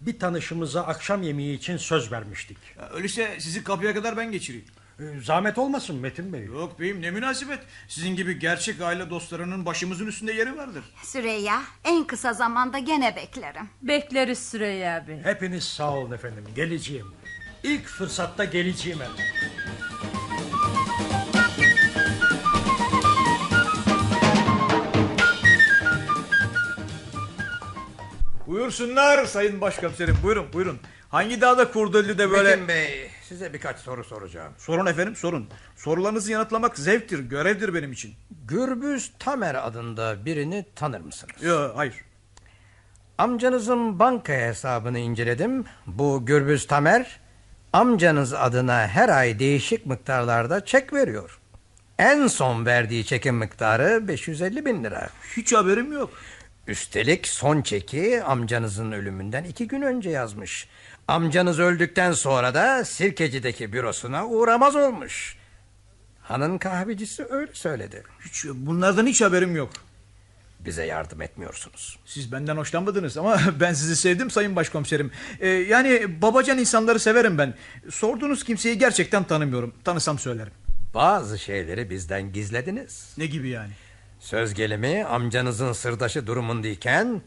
[0.00, 2.58] Bir tanışımıza akşam yemeği için söz vermiştik.
[2.94, 4.66] Öyleyse sizi kapıya kadar ben geçireyim.
[5.00, 6.44] Ee, zahmet olmasın Metin Bey.
[6.44, 7.58] Yok beyim ne münasebet.
[7.88, 10.84] Sizin gibi gerçek aile dostlarının başımızın üstünde yeri vardır.
[11.02, 13.68] Süreyya en kısa zamanda gene beklerim.
[13.82, 15.20] Bekleriz Süreyya Bey.
[15.22, 16.44] Hepiniz sağ olun efendim.
[16.56, 17.06] Geleceğim.
[17.62, 19.16] İlk fırsatta geleceğim hemen.
[28.46, 30.78] Buyursunlar sayın başkomiserim buyurun buyurun.
[31.08, 32.48] Hangi dağda kurdöllüde böyle...
[32.50, 34.52] Metin Bey size birkaç soru soracağım.
[34.58, 35.48] Sorun efendim sorun.
[35.76, 38.14] Sorularınızı yanıtlamak zevktir, görevdir benim için.
[38.48, 41.42] Gürbüz Tamer adında birini tanır mısınız?
[41.42, 41.94] Yok hayır.
[43.18, 45.64] Amcanızın banka hesabını inceledim.
[45.86, 47.20] Bu Gürbüz Tamer
[47.72, 51.38] amcanız adına her ay değişik miktarlarda çek veriyor.
[51.98, 55.08] En son verdiği çekin miktarı 550 bin lira.
[55.36, 56.10] Hiç haberim yok.
[56.66, 60.68] Üstelik son çeki amcanızın ölümünden iki gün önce yazmış.
[61.08, 65.36] Amcanız öldükten sonra da Sirkeci'deki bürosuna uğramaz olmuş.
[66.22, 68.02] Hanın kahvecisi öyle söyledi.
[68.24, 69.70] Hiç, bunlardan hiç haberim yok.
[70.60, 71.98] Bize yardım etmiyorsunuz.
[72.06, 75.10] Siz benden hoşlanmadınız ama ben sizi sevdim sayın başkomiserim.
[75.40, 77.54] Ee, yani babacan insanları severim ben.
[77.90, 79.74] Sorduğunuz kimseyi gerçekten tanımıyorum.
[79.84, 80.52] Tanısam söylerim.
[80.94, 83.14] Bazı şeyleri bizden gizlediniz.
[83.18, 83.70] Ne gibi yani?
[84.18, 87.22] Söz gelimi amcanızın sırdaşı durumundayken...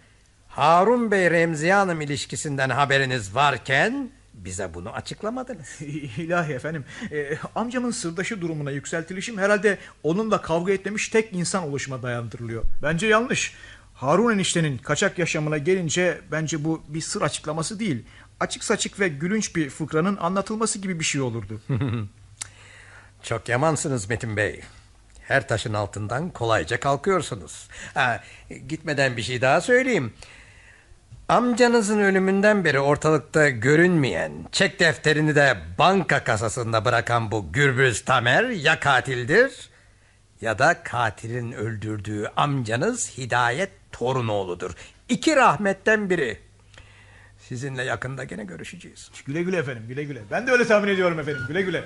[0.50, 4.10] Harun Bey Remziye Hanım ilişkisinden haberiniz varken...
[4.34, 5.82] Bize bunu açıklamadınız.
[6.18, 6.86] İlahi efendim.
[7.12, 12.64] Ee, amcamın sırdaşı durumuna yükseltilişim herhalde onunla kavga etmemiş tek insan oluşuma dayandırılıyor.
[12.84, 13.54] Bence yanlış.
[13.94, 18.04] Harun eniştenin kaçak yaşamına gelince bence bu bir sır açıklaması değil.
[18.40, 21.62] Açık saçık ve gülünç bir fıkranın anlatılması gibi bir şey olurdu.
[23.24, 24.62] Çok yamansınız Metin Bey.
[25.30, 27.68] Her taşın altından kolayca kalkıyorsunuz.
[27.94, 28.24] Ha,
[28.68, 30.14] gitmeden bir şey daha söyleyeyim.
[31.28, 38.80] Amcanızın ölümünden beri ortalıkta görünmeyen, çek defterini de banka kasasında bırakan bu Gürbüz Tamer ya
[38.80, 39.70] katildir
[40.42, 44.72] ya da katilin öldürdüğü amcanız Hidayet Torunoğlu'dur.
[45.10, 46.40] İki rahmetten biri.
[47.48, 49.12] Sizinle yakında gene görüşeceğiz.
[49.26, 50.22] Güle güle efendim güle güle.
[50.32, 51.84] Ben de öyle tahmin ediyorum efendim güle güle.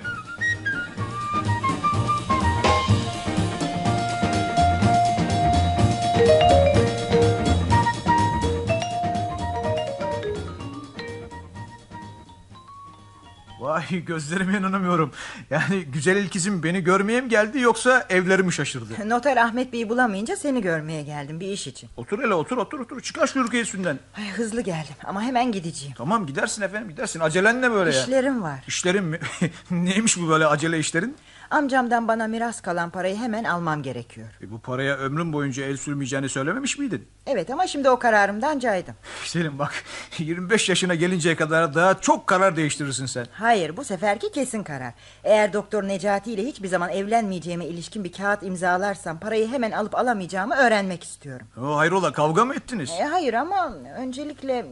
[13.64, 15.12] Vay gözlerime inanamıyorum.
[15.50, 19.08] Yani güzel ilkizim beni görmeye mi geldi yoksa evlerimi şaşırdı?
[19.08, 21.90] Noter Ahmet Bey'i bulamayınca seni görmeye geldim bir iş için.
[21.96, 23.00] Otur hele otur otur otur.
[23.00, 23.98] Çıkar şu ülke üstünden.
[24.16, 25.94] Ay, hızlı geldim ama hemen gideceğim.
[25.98, 27.20] Tamam gidersin efendim gidersin.
[27.20, 28.02] Acelen ne böyle ya?
[28.02, 28.64] İşlerim var.
[28.68, 29.18] İşlerin mi?
[29.70, 31.16] Neymiş bu böyle acele işlerin?
[31.50, 34.28] Amcamdan bana miras kalan parayı hemen almam gerekiyor.
[34.42, 37.08] E, bu paraya ömrüm boyunca el sürmeyeceğini söylememiş miydin?
[37.26, 38.94] Evet ama şimdi o kararımdan caydım.
[39.24, 39.72] Selim bak
[40.18, 43.26] 25 yaşına gelinceye kadar daha çok karar değiştirirsin sen.
[43.32, 44.94] Hayır bu seferki kesin karar.
[45.24, 50.54] Eğer doktor Necati ile hiçbir zaman evlenmeyeceğime ilişkin bir kağıt imzalarsam parayı hemen alıp alamayacağımı
[50.54, 51.46] öğrenmek istiyorum.
[51.62, 52.90] O hayrola kavga mı ettiniz?
[53.00, 54.66] E, hayır ama öncelikle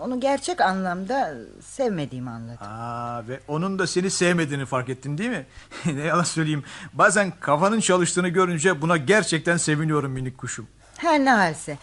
[0.00, 1.34] onu gerçek anlamda
[1.76, 2.66] sevmediğimi anladım.
[2.66, 5.46] Aa, ve onun da seni sevmediğini fark ettin değil mi?
[5.86, 6.64] ne yalan söyleyeyim.
[6.92, 10.66] Bazen kafanın çalıştığını görünce buna gerçekten seviniyorum minik kuşum.
[10.96, 11.78] Her ne halse.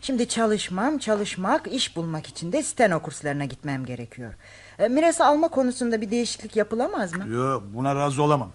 [0.00, 4.34] Şimdi çalışmam, çalışmak, iş bulmak için de steno kurslarına gitmem gerekiyor.
[4.78, 7.28] E, mirası alma konusunda bir değişiklik yapılamaz mı?
[7.28, 8.52] Yok buna razı olamam.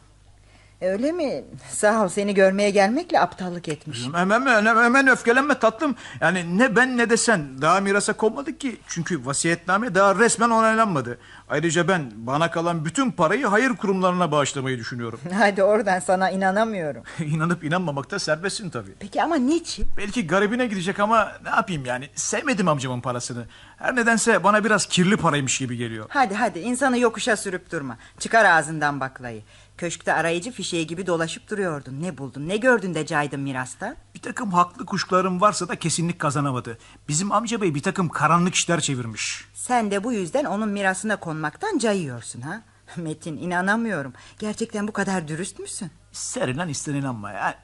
[0.84, 1.44] Öyle mi?
[1.70, 4.14] Sağ ol seni görmeye gelmekle aptallık etmişim.
[4.14, 5.96] Hemen, hemen, hemen öfkelenme tatlım.
[6.22, 8.78] Yani ne ben ne de sen daha mirasa konmadık ki.
[8.88, 11.18] Çünkü vasiyetname daha resmen onaylanmadı.
[11.50, 15.20] Ayrıca ben bana kalan bütün parayı hayır kurumlarına bağışlamayı düşünüyorum.
[15.34, 17.04] Hadi oradan sana inanamıyorum.
[17.20, 18.92] İnanıp inanmamakta serbestsin tabii.
[19.00, 19.86] Peki ama niçin?
[19.98, 22.10] Belki garibine gidecek ama ne yapayım yani.
[22.16, 23.46] Sevmedim amcamın parasını.
[23.78, 26.06] Her nedense bana biraz kirli paraymış gibi geliyor.
[26.10, 27.98] Hadi hadi insanı yokuşa sürüp durma.
[28.20, 29.42] Çıkar ağzından baklayı.
[29.84, 32.02] Köşkte arayıcı fişeği gibi dolaşıp duruyordun.
[32.02, 33.96] Ne buldun ne gördün de caydın mirasta?
[34.16, 36.78] Bir takım haklı kuşkularım varsa da kesinlik kazanamadı.
[37.08, 39.46] Bizim amca bey bir takım karanlık işler çevirmiş.
[39.54, 42.62] Sen de bu yüzden onun mirasına konmaktan cayıyorsun ha?
[42.98, 44.14] Metin inanamıyorum.
[44.40, 45.92] Gerçekten bu kadar dürüst müsün?
[46.12, 47.32] İster inan ister inanma.
[47.32, 47.56] Yani,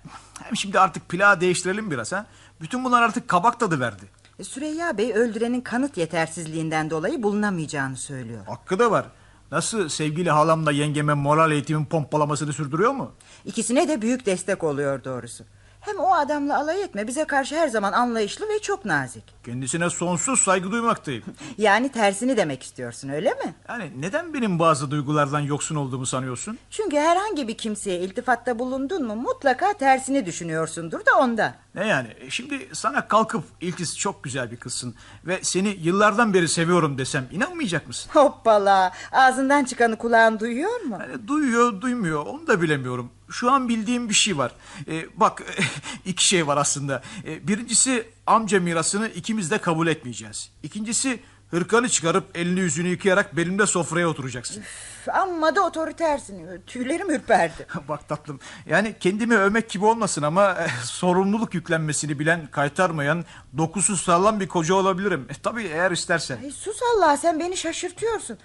[0.43, 2.26] hem şimdi artık plağı değiştirelim biraz ha.
[2.61, 4.05] Bütün bunlar artık kabak tadı verdi.
[4.39, 8.45] E, Süreyya Bey öldürenin kanıt yetersizliğinden dolayı bulunamayacağını söylüyor.
[8.45, 9.05] Hakkı da var.
[9.52, 13.12] Nasıl sevgili halamla yengeme moral eğitimin pompalamasını sürdürüyor mu?
[13.45, 15.43] İkisine de büyük destek oluyor doğrusu.
[15.80, 19.23] Hem o adamla alay etme bize karşı her zaman anlayışlı ve çok nazik.
[19.45, 21.23] Kendisine sonsuz saygı duymaktayım.
[21.57, 23.53] Yani tersini demek istiyorsun öyle mi?
[23.69, 26.57] Yani neden benim bazı duygulardan yoksun olduğumu sanıyorsun?
[26.69, 31.53] Çünkü herhangi bir kimseye iltifatta bulundun mu mutlaka tersini düşünüyorsundur da ondan.
[31.75, 32.07] Ne yani?
[32.19, 37.25] E, Şimdi sana kalkıp İlkiz çok güzel bir kızsın ve seni yıllardan beri seviyorum desem
[37.32, 38.09] inanmayacak mısın?
[38.13, 40.97] Hoppala ağzından çıkanı kulağın duyuyor mu?
[41.01, 43.11] Yani duyuyor duymuyor onu da bilemiyorum.
[43.32, 44.51] Şu an bildiğim bir şey var.
[44.88, 45.43] Ee, bak
[46.05, 47.03] iki şey var aslında.
[47.25, 50.51] Ee, birincisi amca mirasını ikimiz de kabul etmeyeceğiz.
[50.63, 51.19] İkincisi
[51.52, 54.62] hırkanı çıkarıp elini yüzünü yıkayarak benimle sofraya oturacaksın.
[54.62, 56.62] Üf, Amma da otoritersin.
[56.68, 57.68] Tüylerim ürperdi.
[57.88, 63.26] Bak tatlım yani kendimi övmek gibi olmasın ama eh, sorumluluk yüklenmesini bilen kaytarmayan
[63.58, 65.28] dokusu sağlam bir koca olabilirim.
[65.30, 66.38] E, tabii eğer istersen.
[66.43, 68.38] Ay, sus Allah sen beni şaşırtıyorsun.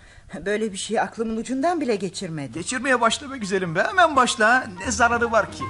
[0.46, 2.52] Böyle bir şeyi aklımın ucundan bile geçirmedim.
[2.54, 5.64] Geçirmeye başlama güzelim be hemen başla ne zararı var ki?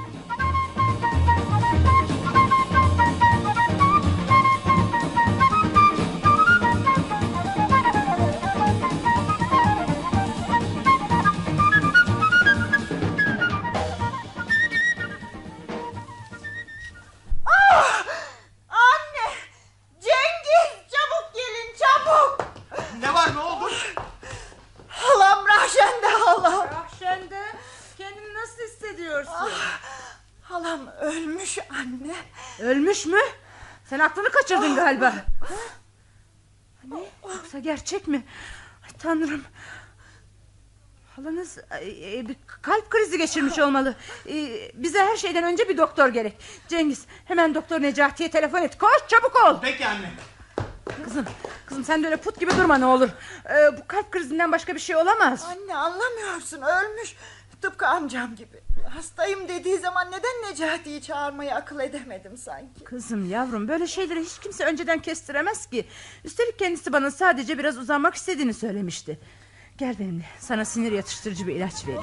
[29.05, 29.33] Nasıl hissediyorsun?
[29.35, 29.81] Ah,
[30.43, 32.15] halam ölmüş anne.
[32.61, 33.19] Ölmüş mü?
[33.85, 35.07] Sen aklını kaçırdın galiba.
[35.07, 35.55] Ha?
[36.85, 36.99] Ne?
[37.35, 38.25] Yoksa gerçek mi?
[38.85, 39.45] Ay, tanrım.
[41.17, 43.95] Halanız e, e, bir kalp krizi geçirmiş olmalı.
[44.29, 44.33] E,
[44.75, 46.37] bize her şeyden önce bir doktor gerek.
[46.69, 48.79] Cengiz hemen doktor Necati'ye telefon et.
[48.79, 49.59] Koş çabuk ol.
[49.63, 50.11] Peki anne.
[51.05, 51.27] Kızım,
[51.67, 53.09] kızım sen de öyle put gibi durma ne olur.
[53.51, 55.45] E, bu kalp krizinden başka bir şey olamaz.
[55.45, 57.17] Anne anlamıyorsun ölmüş.
[57.63, 58.64] Tıpkı amcam gibi.
[58.89, 62.85] Hastayım dediği zaman neden Necati'yi çağırmayı akıl edemedim sanki.
[62.85, 65.85] Kızım yavrum böyle şeyleri hiç kimse önceden kestiremez ki.
[66.25, 69.19] Üstelik kendisi bana sadece biraz uzanmak istediğini söylemişti.
[69.79, 72.03] Gel benimle sana sinir yatıştırıcı bir ilaç vereyim.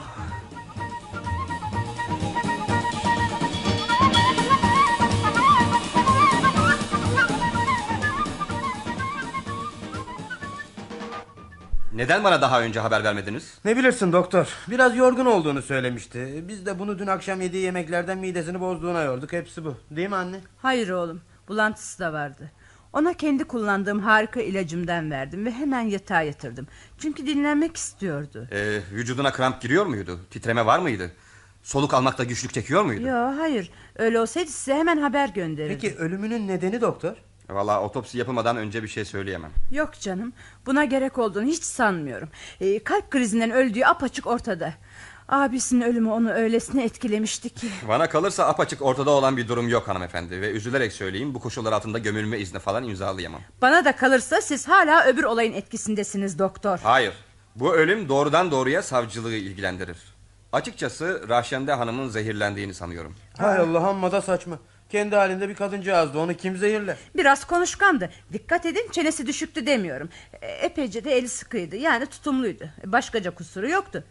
[12.02, 13.58] Neden bana daha önce haber vermediniz?
[13.66, 14.56] Ne bilirsin doktor.
[14.70, 16.44] Biraz yorgun olduğunu söylemişti.
[16.48, 19.34] Biz de bunu dün akşam yediği yemeklerden midesini bozduğuna yorduk.
[19.34, 19.76] Hepsi bu.
[19.92, 20.40] Değil mi anne?
[20.58, 22.52] Hayır oğlum bulantısı da vardı.
[22.94, 26.68] Ona kendi kullandığım harika ilacımdan verdim ve hemen yatağa yatırdım.
[26.98, 28.48] Çünkü dinlenmek istiyordu.
[28.52, 30.20] Ee, vücuduna kramp giriyor muydu?
[30.30, 31.12] Titreme var mıydı?
[31.64, 33.08] Soluk almakta güçlük çekiyor muydu?
[33.08, 35.80] Yok hayır öyle olsaydı size hemen haber gönderirdim.
[35.82, 37.16] Peki ölümünün nedeni doktor?
[37.52, 39.52] Valla otopsi yapılmadan önce bir şey söyleyemem.
[39.72, 40.34] Yok canım
[40.66, 42.30] buna gerek olduğunu hiç sanmıyorum.
[42.62, 44.74] Ee, kalp krizinden öldüğü apaçık ortada.
[45.30, 47.68] Abisinin ölümü onu öylesine etkilemişti ki.
[47.88, 50.42] Bana kalırsa apaçık ortada olan bir durum yok hanımefendi.
[50.42, 53.42] Ve üzülerek söyleyeyim bu koşullar altında gömülme izni falan imzalayamam.
[53.62, 56.80] Bana da kalırsa siz hala öbür olayın etkisindesiniz doktor.
[56.84, 57.14] Hayır.
[57.56, 59.98] Bu ölüm doğrudan doğruya savcılığı ilgilendirir.
[60.54, 63.16] Açıkçası Raşende Hanım'ın zehirlendiğini sanıyorum.
[63.38, 64.60] Hay Allah amma da saçma.
[64.92, 66.20] Kendi halinde bir kadıncağızdı.
[66.20, 66.98] Onu kim zehirler?
[67.16, 68.10] Biraz konuşkandı.
[68.34, 70.10] Dikkat edin çenesi düşüktü demiyorum.
[70.42, 71.76] E, Epeyce de eli sıkıydı.
[71.76, 72.64] Yani tutumluydu.
[72.86, 74.04] Başkaca kusuru yoktu.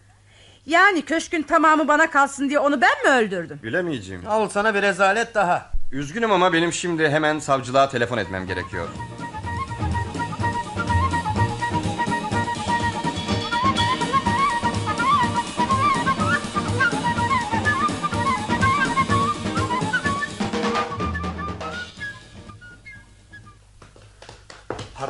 [0.66, 3.60] Yani köşkün tamamı bana kalsın diye onu ben mi öldürdüm?
[3.62, 4.22] Bilemeyeceğim.
[4.28, 5.70] Al sana bir rezalet daha.
[5.92, 8.88] Üzgünüm ama benim şimdi hemen savcılığa telefon etmem gerekiyor.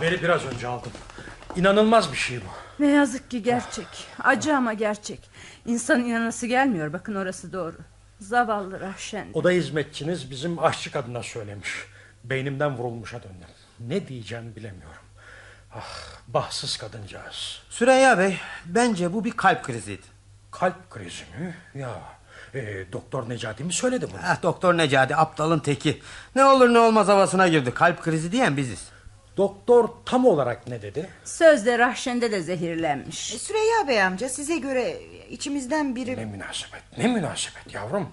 [0.00, 0.92] Haberi biraz önce aldım.
[1.56, 2.82] İnanılmaz bir şey bu.
[2.84, 3.86] Ne yazık ki gerçek.
[4.24, 5.30] Acı ama gerçek.
[5.66, 6.92] İnsan inanası gelmiyor.
[6.92, 7.76] Bakın orası doğru.
[8.20, 9.26] Zavallı Rahşen.
[9.34, 11.70] O da hizmetçiniz bizim aşçı kadına söylemiş.
[12.24, 13.48] Beynimden vurulmuşa döndüm.
[13.80, 15.02] Ne diyeceğim bilemiyorum.
[15.74, 17.62] Ah bahtsız kadıncağız.
[17.70, 18.36] Süreyya Bey
[18.66, 20.06] bence bu bir kalp kriziydi.
[20.50, 21.54] Kalp krizi mi?
[21.74, 21.90] Ya
[22.54, 24.20] e, doktor Necati mi söyledi bunu?
[24.24, 26.02] Ah, doktor Necati aptalın teki.
[26.36, 27.74] Ne olur ne olmaz havasına girdi.
[27.74, 28.88] Kalp krizi diyen biziz.
[29.40, 31.08] Doktor tam olarak ne dedi?
[31.24, 33.34] Sözde Rahşen'de de zehirlenmiş.
[33.34, 36.16] E, Süreyya Bey amca size göre içimizden biri...
[36.16, 38.08] Ne münasebet ne münasebet yavrum.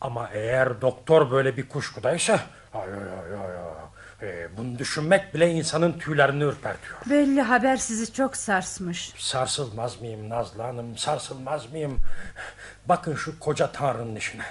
[0.00, 2.40] Ama eğer doktor böyle bir kuşkudaysa...
[2.74, 4.30] Ay, ay, ay, ay, ay.
[4.30, 6.98] E, bunu düşünmek bile insanın tüylerini ürpertiyor.
[7.10, 9.12] Belli haber sizi çok sarsmış.
[9.16, 11.98] Sarsılmaz mıyım Nazlı Hanım sarsılmaz mıyım?
[12.86, 14.44] Bakın şu koca tanrının işine.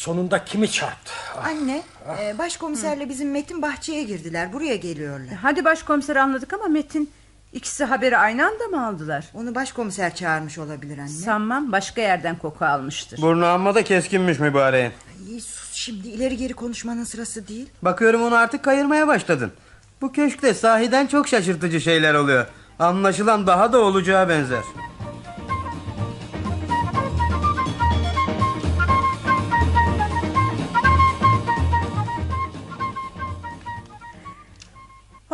[0.00, 1.12] Sonunda kimi çarptı?
[1.38, 1.82] Ah, Anne
[2.20, 4.52] e, başkomiserle bizim Metin bahçeye girdiler.
[4.52, 5.34] Buraya geliyorlar.
[5.42, 7.10] Hadi başkomiser anladık ama Metin
[7.52, 9.24] ikisi haberi aynı anda mı aldılar?
[9.34, 11.08] Onu başkomiser çağırmış olabilir anne.
[11.08, 13.22] Sanmam başka yerden koku almıştır.
[13.22, 14.92] Burnu amma da keskinmiş mübareğin.
[15.28, 17.68] İyi, sus şimdi ileri geri konuşmanın sırası değil.
[17.82, 19.52] Bakıyorum onu artık kayırmaya başladın.
[20.00, 22.46] Bu köşkte sahiden çok şaşırtıcı şeyler oluyor.
[22.78, 24.62] Anlaşılan daha da olacağı benzer.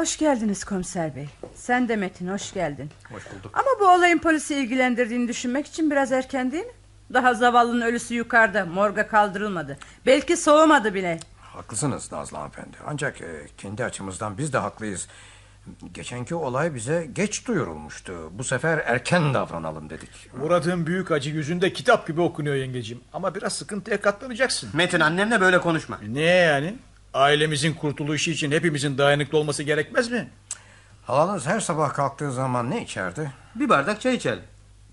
[0.07, 1.29] Hoş geldiniz komiser bey.
[1.55, 2.91] Sen de Metin hoş geldin.
[3.13, 3.51] Hoş bulduk.
[3.59, 6.73] Ama bu olayın polisi ilgilendirdiğini düşünmek için biraz erken değil mi?
[7.15, 9.79] Daha zavallının ölüsü yukarıda morga kaldırılmadı.
[10.07, 11.21] Belki soğumadı bile.
[11.41, 12.77] Haklısınız Nazlı hanımefendi.
[12.87, 15.09] Ancak e, kendi açımızdan biz de haklıyız.
[15.93, 18.31] Geçenki olay bize geç duyurulmuştu.
[18.33, 20.31] Bu sefer erken davranalım dedik.
[20.37, 23.03] Murat'ın büyük acı yüzünde kitap gibi okunuyor yengeciğim.
[23.13, 24.71] Ama biraz sıkıntıya katlanacaksın.
[24.73, 25.99] Metin annemle böyle konuşma.
[26.09, 26.77] Niye yani?
[27.17, 30.29] Ailemizin kurtuluşu için hepimizin dayanıklı olması gerekmez mi?
[31.07, 33.33] Halanız her sabah kalktığı zaman ne içerdi?
[33.55, 34.43] Bir bardak çay içelim.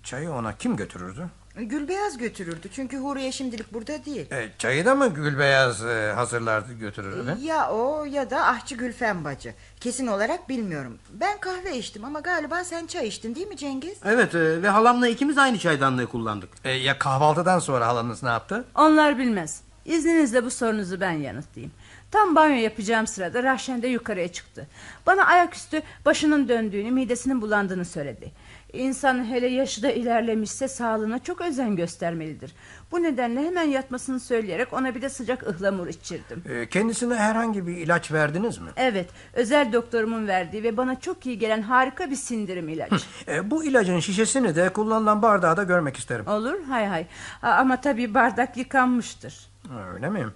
[0.02, 1.28] Çayı ona kim götürürdü?
[1.56, 4.32] Gülbeyaz götürürdü çünkü Huriye şimdilik burada değil.
[4.32, 7.36] E, çayı da mı Gülbeyaz e, hazırlardı götürürdü?
[7.42, 9.54] Ya o ya da ahçı Gülfem bacı.
[9.80, 10.98] Kesin olarak bilmiyorum.
[11.12, 13.98] Ben kahve içtim ama galiba sen çay içtin değil mi Cengiz?
[14.04, 16.48] Evet e, ve halamla ikimiz aynı çaydanlığı kullandık.
[16.64, 18.64] E, ya kahvaltıdan sonra halanız ne yaptı?
[18.74, 19.60] Onlar bilmez.
[19.84, 21.72] İzninizle bu sorunuzu ben yanıtlayayım.
[22.14, 24.66] Tam banyo yapacağım sırada Rahşen de yukarıya çıktı.
[25.06, 28.32] Bana ayaküstü başının döndüğünü, midesinin bulandığını söyledi.
[28.72, 32.52] İnsan hele yaşı da ilerlemişse sağlığına çok özen göstermelidir.
[32.92, 36.42] Bu nedenle hemen yatmasını söyleyerek ona bir de sıcak ıhlamur içirdim.
[36.48, 38.68] E, kendisine herhangi bir ilaç verdiniz mi?
[38.76, 43.06] Evet, özel doktorumun verdiği ve bana çok iyi gelen harika bir sindirim ilacı.
[43.28, 46.26] E, bu ilacın şişesini de kullanılan bardağı da görmek isterim.
[46.26, 47.06] Olur, hay hay.
[47.42, 49.54] Ama tabii bardak yıkanmıştır.
[49.94, 50.26] Öyle mi?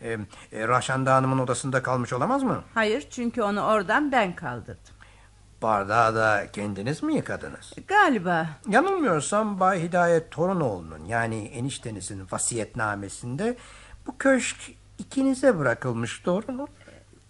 [0.00, 0.18] E,
[0.52, 2.62] e, Raşanda Hanım'ın odasında kalmış olamaz mı?
[2.74, 4.94] Hayır, çünkü onu oradan ben kaldırdım.
[5.62, 7.72] Bardağı da kendiniz mi yıkadınız?
[7.88, 8.46] Galiba.
[8.68, 13.56] Yanılmıyorsam Bay Hidayet Torunoğlu'nun yani eniştenizin vasiyetnamesinde
[14.06, 14.56] bu köşk
[14.98, 16.68] ikinize bırakılmış doğru mu?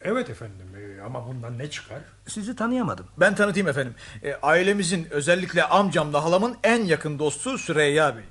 [0.01, 1.99] Evet efendim e, ama bundan ne çıkar?
[2.27, 3.07] Sizi tanıyamadım.
[3.17, 3.95] Ben tanıtayım efendim.
[4.23, 8.25] E, ailemizin özellikle amcamla halamın en yakın dostu Süreyya Bey.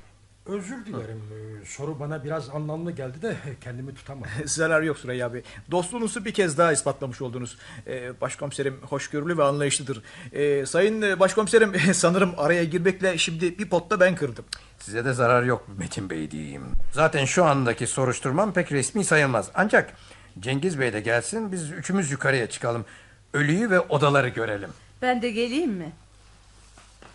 [0.45, 1.21] Özür dilerim.
[1.61, 4.31] e, Soru bana biraz anlamlı geldi de kendimi tutamadım.
[4.45, 5.41] Zarar yok Süreyya Bey.
[5.71, 7.57] Dostluğunuzu bir kez daha ispatlamış oldunuz.
[7.87, 10.01] Ee, başkomiserim hoşgörülü ve anlayışlıdır.
[10.33, 14.45] Ee, sayın e, başkomiserim sanırım araya girmekle şimdi bir potta ben kırdım.
[14.79, 16.63] Size de zarar yok Metin Bey diyeyim.
[16.91, 19.49] Zaten şu andaki soruşturmam pek resmi sayılmaz.
[19.53, 19.93] Ancak
[20.39, 22.85] Cengiz Bey de gelsin biz üçümüz yukarıya çıkalım.
[23.33, 24.69] Ölüyü ve odaları görelim.
[25.01, 25.91] Ben de geleyim mi?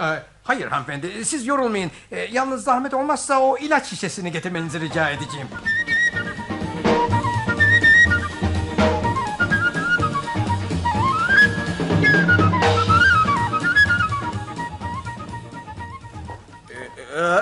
[0.01, 0.05] Ee,
[0.45, 1.91] hayır hanımefendi siz yorulmayın.
[2.13, 5.49] Ee, yalnız zahmet olmazsa o ilaç şişesini getirmenizi rica edeceğim.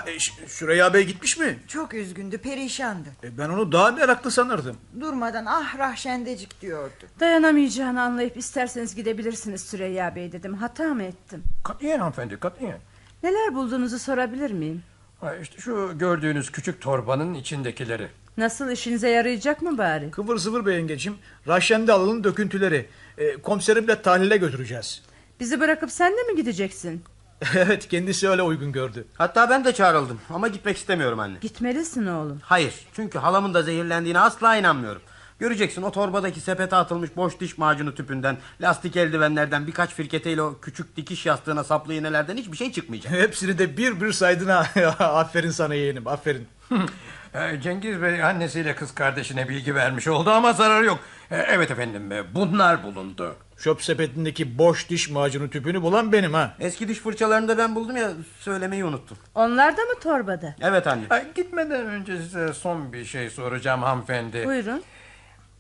[0.07, 1.59] E, Ş- Süreyya Bey gitmiş mi?
[1.69, 3.09] Çok üzgündü, perişandı.
[3.25, 4.77] E, ben onu daha meraklı sanırdım.
[5.01, 7.05] Durmadan ah rahşendecik diyordu.
[7.21, 10.55] Dayanamayacağını anlayıp isterseniz gidebilirsiniz Süreyya Bey dedim.
[10.55, 11.43] Hata mı ettim?
[11.65, 12.79] Katiyen hanımefendi katiyen.
[13.23, 14.83] Neler bulduğunuzu sorabilir miyim?
[15.21, 18.09] Ha, işte şu gördüğünüz küçük torbanın içindekileri.
[18.37, 20.11] Nasıl işinize yarayacak mı bari?
[20.11, 21.19] Kıvır zıvır be yengeciğim.
[21.49, 22.89] Raşendi alının döküntüleri.
[23.19, 25.03] E, komiserimle tahlile götüreceğiz.
[25.41, 27.03] Bizi bırakıp sen de mi gideceksin?
[27.55, 29.07] evet kendisi öyle uygun gördü.
[29.15, 31.39] Hatta ben de çağrıldım ama gitmek istemiyorum anne.
[31.41, 32.41] Gitmelisin oğlum.
[32.43, 35.03] Hayır çünkü halamın da zehirlendiğine asla inanmıyorum.
[35.39, 40.97] Göreceksin o torbadaki sepete atılmış boş diş macunu tüpünden, lastik eldivenlerden, birkaç firketeyle o küçük
[40.97, 43.13] dikiş yastığına saplı iğnelerden hiçbir şey çıkmayacak.
[43.23, 44.67] Hepsini de bir bir saydın ha.
[44.99, 46.49] aferin sana yeğenim aferin.
[47.35, 50.99] Ee, Cengiz Bey annesiyle kız kardeşine bilgi vermiş oldu ama zararı yok.
[51.31, 53.37] Ee, evet efendim e, bunlar bulundu.
[53.59, 56.55] Çöp sepetindeki boş diş macunu tüpünü bulan benim ha.
[56.61, 59.17] Eski diş fırçalarını da ben buldum ya söylemeyi unuttum.
[59.35, 60.55] Onlar da mı torbada?
[60.61, 61.05] Evet anne.
[61.09, 64.45] Ha, Gitmeden önce size son bir şey soracağım hanımefendi.
[64.47, 64.83] Buyurun.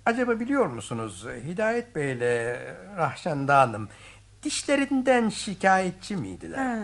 [0.06, 2.60] Acaba biliyor musunuz Hidayet Bey ile
[2.96, 3.88] Rahşanda Hanım
[4.42, 6.58] dişlerinden şikayetçi miydiler?
[6.58, 6.78] Ha,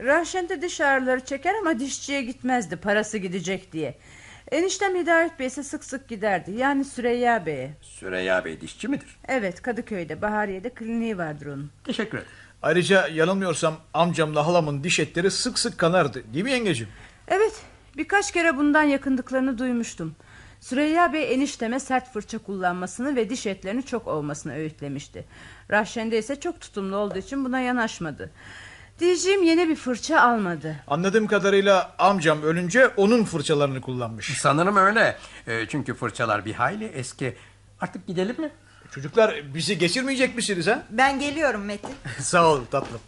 [0.00, 3.98] Rahşen de diş ağrıları çeker ama dişçiye gitmezdi parası gidecek diye.
[4.52, 6.52] Eniştem Hidayet Bey ise sık sık giderdi.
[6.52, 7.70] Yani Süreyya Bey'e.
[7.82, 9.16] Süreyya Bey dişçi midir?
[9.28, 11.70] Evet Kadıköy'de Bahariye'de kliniği vardır onun.
[11.84, 12.32] Teşekkür ederim.
[12.62, 16.22] Ayrıca yanılmıyorsam amcamla halamın diş etleri sık sık kanardı.
[16.34, 16.92] Değil mi yengeciğim?
[17.28, 17.62] Evet
[17.96, 20.16] birkaç kere bundan yakındıklarını duymuştum.
[20.60, 25.24] Süreyya Bey enişteme sert fırça kullanmasını ve diş etlerini çok olmasını öğütlemişti.
[25.70, 28.30] Rahşende ise çok tutumlu olduğu için buna yanaşmadı.
[28.98, 30.76] Diyeceğim yeni bir fırça almadı.
[30.86, 34.38] Anladığım kadarıyla amcam ölünce onun fırçalarını kullanmış.
[34.38, 35.16] Sanırım öyle.
[35.46, 37.36] E, çünkü fırçalar bir hayli eski.
[37.80, 38.50] Artık gidelim mi?
[38.90, 40.82] Çocuklar bizi geçirmeyecek misiniz ha?
[40.90, 41.94] Ben geliyorum Metin.
[42.20, 43.00] Sağ ol tatlım.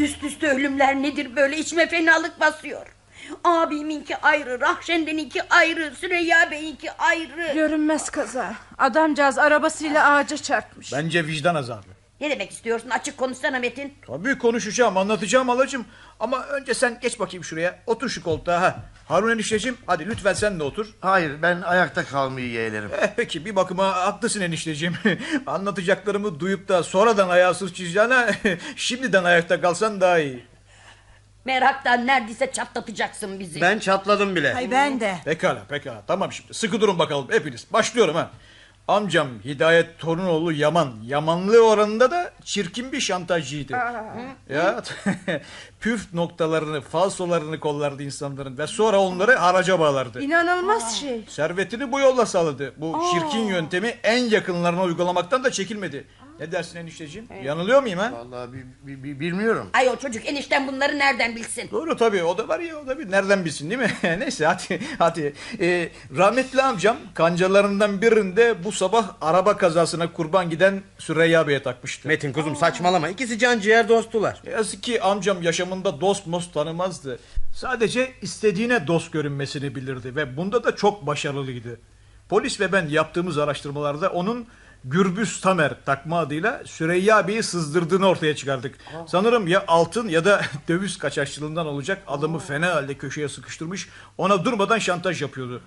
[0.00, 2.86] Üst üste ölümler nedir böyle içime fenalık basıyor.
[3.44, 7.54] Abiminki ayrı, Rahşenden'inki ayrı, Süreyya Bey'inki ayrı.
[7.54, 8.54] Görünmez kaza.
[8.78, 10.92] Adamcağız arabasıyla ağaca çarpmış.
[10.92, 11.86] Bence vicdan azabı.
[12.20, 13.94] Ne demek istiyorsun açık konuşsana Metin.
[14.06, 15.84] Tabii konuşacağım anlatacağım alacım.
[16.20, 17.78] Ama önce sen geç bakayım şuraya.
[17.86, 18.60] Otur şu koltuğa.
[18.62, 18.76] Ha.
[19.10, 20.86] Harun enişteciğim hadi lütfen sen de otur.
[21.00, 22.90] Hayır ben ayakta kalmayı yeğlerim.
[23.00, 24.94] Eh, peki bir bakıma haklısın enişteciğim.
[25.46, 28.30] Anlatacaklarımı duyup da sonradan ayağı sıçrayacağına
[28.76, 30.44] şimdiden ayakta kalsan daha iyi.
[31.44, 33.60] Meraktan neredeyse çatlatacaksın bizi.
[33.78, 34.54] çatladım bile.
[34.54, 35.14] Ay ben de.
[35.24, 37.66] Pekala pekala tamam şimdi sıkı durun bakalım hepiniz.
[37.72, 38.30] Başlıyorum ha.
[38.90, 40.92] Amcam Hidayet Torunoğlu Yaman.
[41.04, 43.72] Yamanlığı oranında da çirkin bir şantajcıydı.
[44.48, 44.82] Ya
[45.80, 50.22] püf noktalarını, falsolarını kollardı insanların ve sonra onları haraca bağlardı.
[50.22, 51.24] İnanılmaz şey.
[51.28, 52.74] Servetini bu yolla sağladı.
[52.76, 56.06] Bu şirkin yöntemi en yakınlarına uygulamaktan da çekilmedi.
[56.40, 57.28] Ne dersin enişteciğim?
[57.44, 58.12] Yanılıyor muyum ha?
[58.12, 58.48] Vallahi
[59.20, 59.70] bilmiyorum.
[59.72, 61.68] Ay o çocuk enişten bunları nereden bilsin?
[61.70, 63.90] Doğru tabii o da var ya o da bir nereden bilsin değil mi?
[64.18, 65.34] Neyse hadi hadi.
[65.60, 72.08] Ee, rahmetli amcam kancalarından birinde bu sabah araba kazasına kurban giden Süreyya Bey'e takmıştı.
[72.08, 74.42] Metin kuzum saçmalama ikisi can ciğer dostular.
[74.50, 77.18] Yazık ki amcam yaşamında dost most tanımazdı.
[77.54, 81.80] Sadece istediğine dost görünmesini bilirdi ve bunda da çok başarılıydı.
[82.28, 84.46] Polis ve ben yaptığımız araştırmalarda onun
[84.84, 88.74] Gürbüz Tamer takma adıyla Süreyya Bey'i sızdırdığını ortaya çıkardık.
[89.06, 94.78] Sanırım ya altın ya da döviz kaçakçılığından olacak adamı fena halde köşeye sıkıştırmış ona durmadan
[94.78, 95.62] şantaj yapıyordu.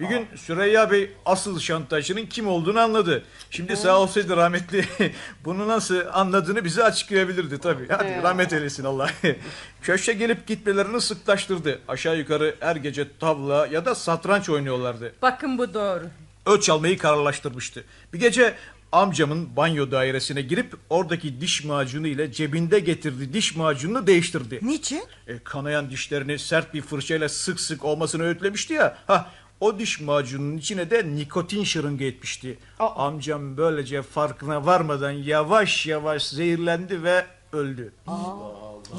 [0.00, 3.22] Bir gün Süreyya Bey asıl şantajcının kim olduğunu anladı.
[3.50, 4.84] Şimdi sağ olsaydı rahmetli
[5.44, 7.88] bunu nasıl anladığını bize açıklayabilirdi tabii.
[7.88, 9.10] Hadi rahmet eylesin Allah.
[9.82, 11.78] Köşke gelip gitmelerini sıklaştırdı.
[11.88, 16.04] Aşağı yukarı her gece tavla ya da satranç oynuyorlardı Bakın bu doğru.
[16.48, 17.84] Ölç almayı kararlaştırmıştı.
[18.12, 18.54] Bir gece
[18.92, 24.60] amcamın banyo dairesine girip oradaki diş macunu ile cebinde getirdiği diş macununu değiştirdi.
[24.62, 25.02] Niçin?
[25.26, 28.98] E, kanayan dişlerini sert bir fırçayla sık sık olmasını öğütlemişti ya.
[29.06, 29.30] Ha,
[29.60, 32.58] o diş macununun içine de nikotin şırıngı etmişti.
[32.78, 37.92] Amcam böylece farkına varmadan yavaş yavaş zehirlendi ve öldü.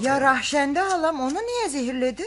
[0.01, 2.23] Ya Rahşende halam onu niye zehirledi?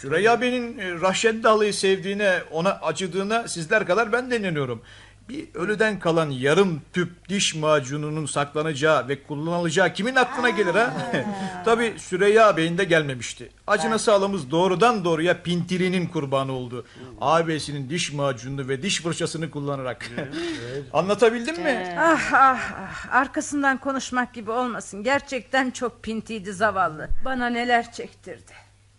[0.00, 4.82] Süreyya Bey'in e, Rahşet Dağlı'yı sevdiğine, ona acıdığına sizler kadar ben de inanıyorum.
[5.28, 10.94] Bir ölüden kalan yarım tüp diş macununun saklanacağı ve kullanılacağı kimin aklına gelir ha?
[11.64, 13.50] Tabi Süreyya Bey'in de gelmemişti.
[13.66, 16.86] Acına sağlığımız doğrudan doğruya Pintiri'nin kurbanı oldu.
[17.20, 20.10] Ağabeyisinin diş macununu ve diş fırçasını kullanarak.
[20.92, 21.96] Anlatabildim mi?
[22.00, 25.02] Ah ah ah arkasından konuşmak gibi olmasın.
[25.02, 27.08] Gerçekten çok pintiydi zavallı.
[27.24, 28.52] Bana neler çektirdi.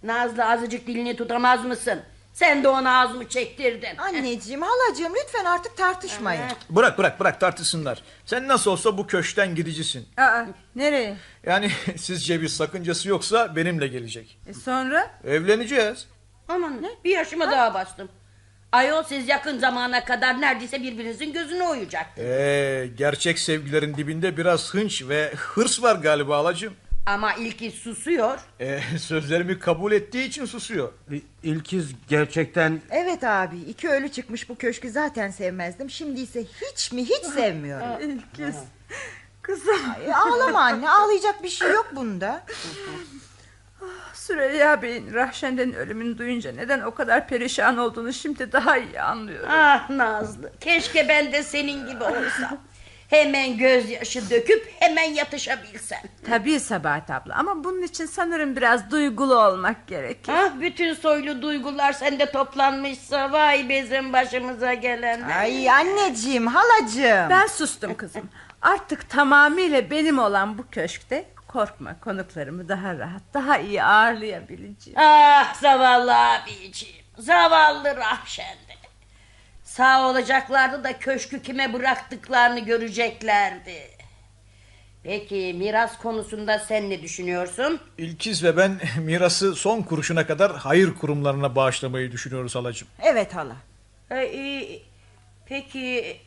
[0.04, 2.00] Nazlı azıcık dilini tutamaz mısın?
[2.36, 3.98] Sen de ona az mı çektirdin?
[3.98, 6.42] Anneciğim halacığım lütfen artık tartışmayın.
[6.70, 8.02] Bırak bırak bırak tartışsınlar.
[8.26, 10.08] Sen nasıl olsa bu köşkten gidicisin.
[10.18, 11.18] Aa, nereye?
[11.46, 14.38] Yani sizce bir sakıncası yoksa benimle gelecek.
[14.48, 15.12] E sonra?
[15.24, 16.08] Evleneceğiz.
[16.48, 16.90] Aman ne?
[17.04, 18.10] Bir yaşıma daha bastım.
[18.72, 22.06] Ayol siz yakın zamana kadar neredeyse birbirinizin gözünü oyacak.
[22.18, 26.74] Ee, gerçek sevgilerin dibinde biraz hınç ve hırs var galiba halacığım.
[27.06, 28.40] Ama ilki susuyor.
[28.60, 30.94] Ee, sözlerimi kabul ettiği için susuyor.
[31.44, 32.82] İlkiz gerçekten...
[32.92, 35.90] Evet abi iki ölü çıkmış bu köşkü zaten sevmezdim.
[35.90, 37.88] Şimdi ise hiç mi hiç sevmiyorum.
[38.10, 38.56] İlkiz.
[39.42, 39.80] Kızım.
[39.96, 42.46] Ay, ağlama anne ağlayacak bir şey yok bunda.
[44.14, 49.50] Süreyya Bey'in Rahşen'den ölümünü duyunca neden o kadar perişan olduğunu şimdi daha iyi anlıyorum.
[49.52, 52.58] Ah Nazlı keşke ben de senin gibi olsam.
[53.10, 56.00] Hemen gözyaşı döküp hemen yatışabilsem.
[56.28, 60.34] Tabii Sabahat abla ama bunun için sanırım biraz duygulu olmak gerekir.
[60.36, 65.22] Ah bütün soylu duygular sende toplanmışsa vay bizim başımıza gelen.
[65.22, 67.30] Ay anneciğim halacığım.
[67.30, 68.30] Ben sustum kızım.
[68.62, 75.00] Artık tamamıyla benim olan bu köşkte korkma konuklarımı daha rahat, daha iyi ağırlayabileceğim.
[75.00, 77.06] Ah zavallı abiciğim.
[77.18, 78.65] Zavallı Rahşende.
[79.78, 83.90] Sağ olacaklardı da köşkü kime bıraktıklarını göreceklerdi.
[85.04, 87.80] Peki miras konusunda sen ne düşünüyorsun?
[87.98, 92.88] İlkiz ve ben mirası son kuruşuna kadar hayır kurumlarına bağışlamayı düşünüyoruz halacığım.
[93.02, 93.56] Evet hala.
[94.12, 94.80] Ee,
[95.46, 96.18] peki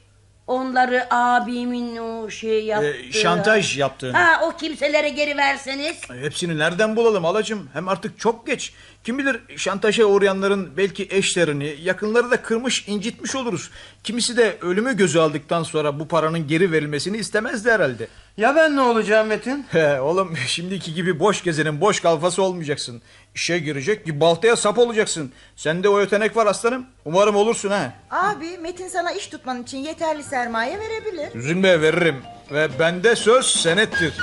[0.49, 2.97] onları abimin o şey yaptığı...
[3.09, 4.17] Ee, şantaj yaptığını.
[4.17, 5.97] Ha o kimselere geri verseniz.
[6.23, 7.69] Hepsini nereden bulalım halacığım?
[7.73, 8.73] Hem artık çok geç.
[9.05, 13.71] Kim bilir şantaja uğrayanların belki eşlerini, yakınları da kırmış, incitmiş oluruz.
[14.05, 18.09] Kimisi de ölümü gözü aldıktan sonra bu paranın geri verilmesini istemezdi herhalde.
[18.39, 19.67] Ya ben ne olacağım Metin?
[19.71, 23.03] He, oğlum şimdiki gibi boş gezenin boş kalfası olmayacaksın.
[23.35, 25.33] İşe girecek bir baltaya sap olacaksın.
[25.57, 26.87] Sende o yetenek var aslanım.
[27.05, 27.93] Umarım olursun ha.
[28.11, 31.35] Abi Metin sana iş tutman için yeterli sermaye verebilir.
[31.35, 32.17] Üzülme veririm.
[32.53, 34.15] Ve bende söz senettir.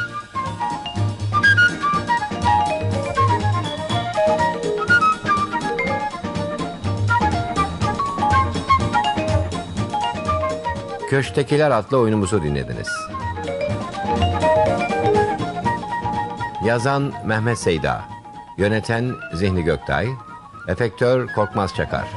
[11.09, 12.87] Köştekiler adlı oyunumuzu dinlediniz.
[16.65, 18.01] Yazan Mehmet Seyda.
[18.57, 20.07] Yöneten Zihni Göktay.
[20.67, 22.07] Efektör Korkmaz Çakar.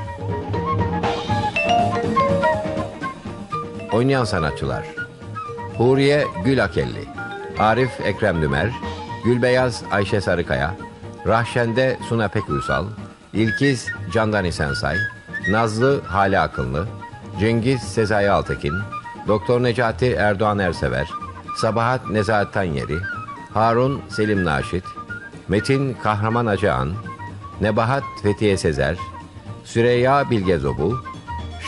[3.93, 4.85] Oynayan sanatçılar.
[5.77, 7.05] Huriye Gül Akelli
[7.59, 8.71] Arif Ekrem Dümer.
[9.25, 10.75] Gülbeyaz Ayşe Sarıkaya.
[11.27, 12.45] Rahşende Suna Pek
[13.33, 14.97] İlkiz Candan İsensay
[15.51, 16.87] Nazlı Hale Akınlı.
[17.41, 18.75] Cengiz Sezai Altekin.
[19.27, 21.09] Doktor Necati Erdoğan Ersever.
[21.57, 22.99] Sabahat Nezahat Tanyeri
[23.55, 24.85] Harun Selim Naşit
[25.49, 26.93] Metin Kahraman Acıhan
[27.61, 28.97] Nebahat Fethiye Sezer
[29.65, 30.99] Süreyya Bilge Zobu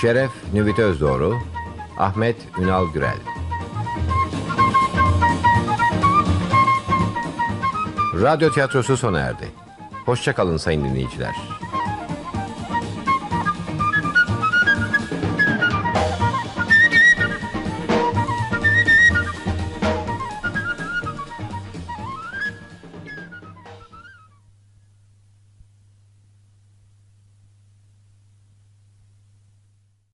[0.01, 1.39] Şeref Nüvit Özdoğru
[1.99, 3.17] Ahmet Ünal Gürel
[8.23, 9.49] Radyo tiyatrosu sona erdi.
[10.07, 11.50] Hoşçakalın sayın dinleyiciler.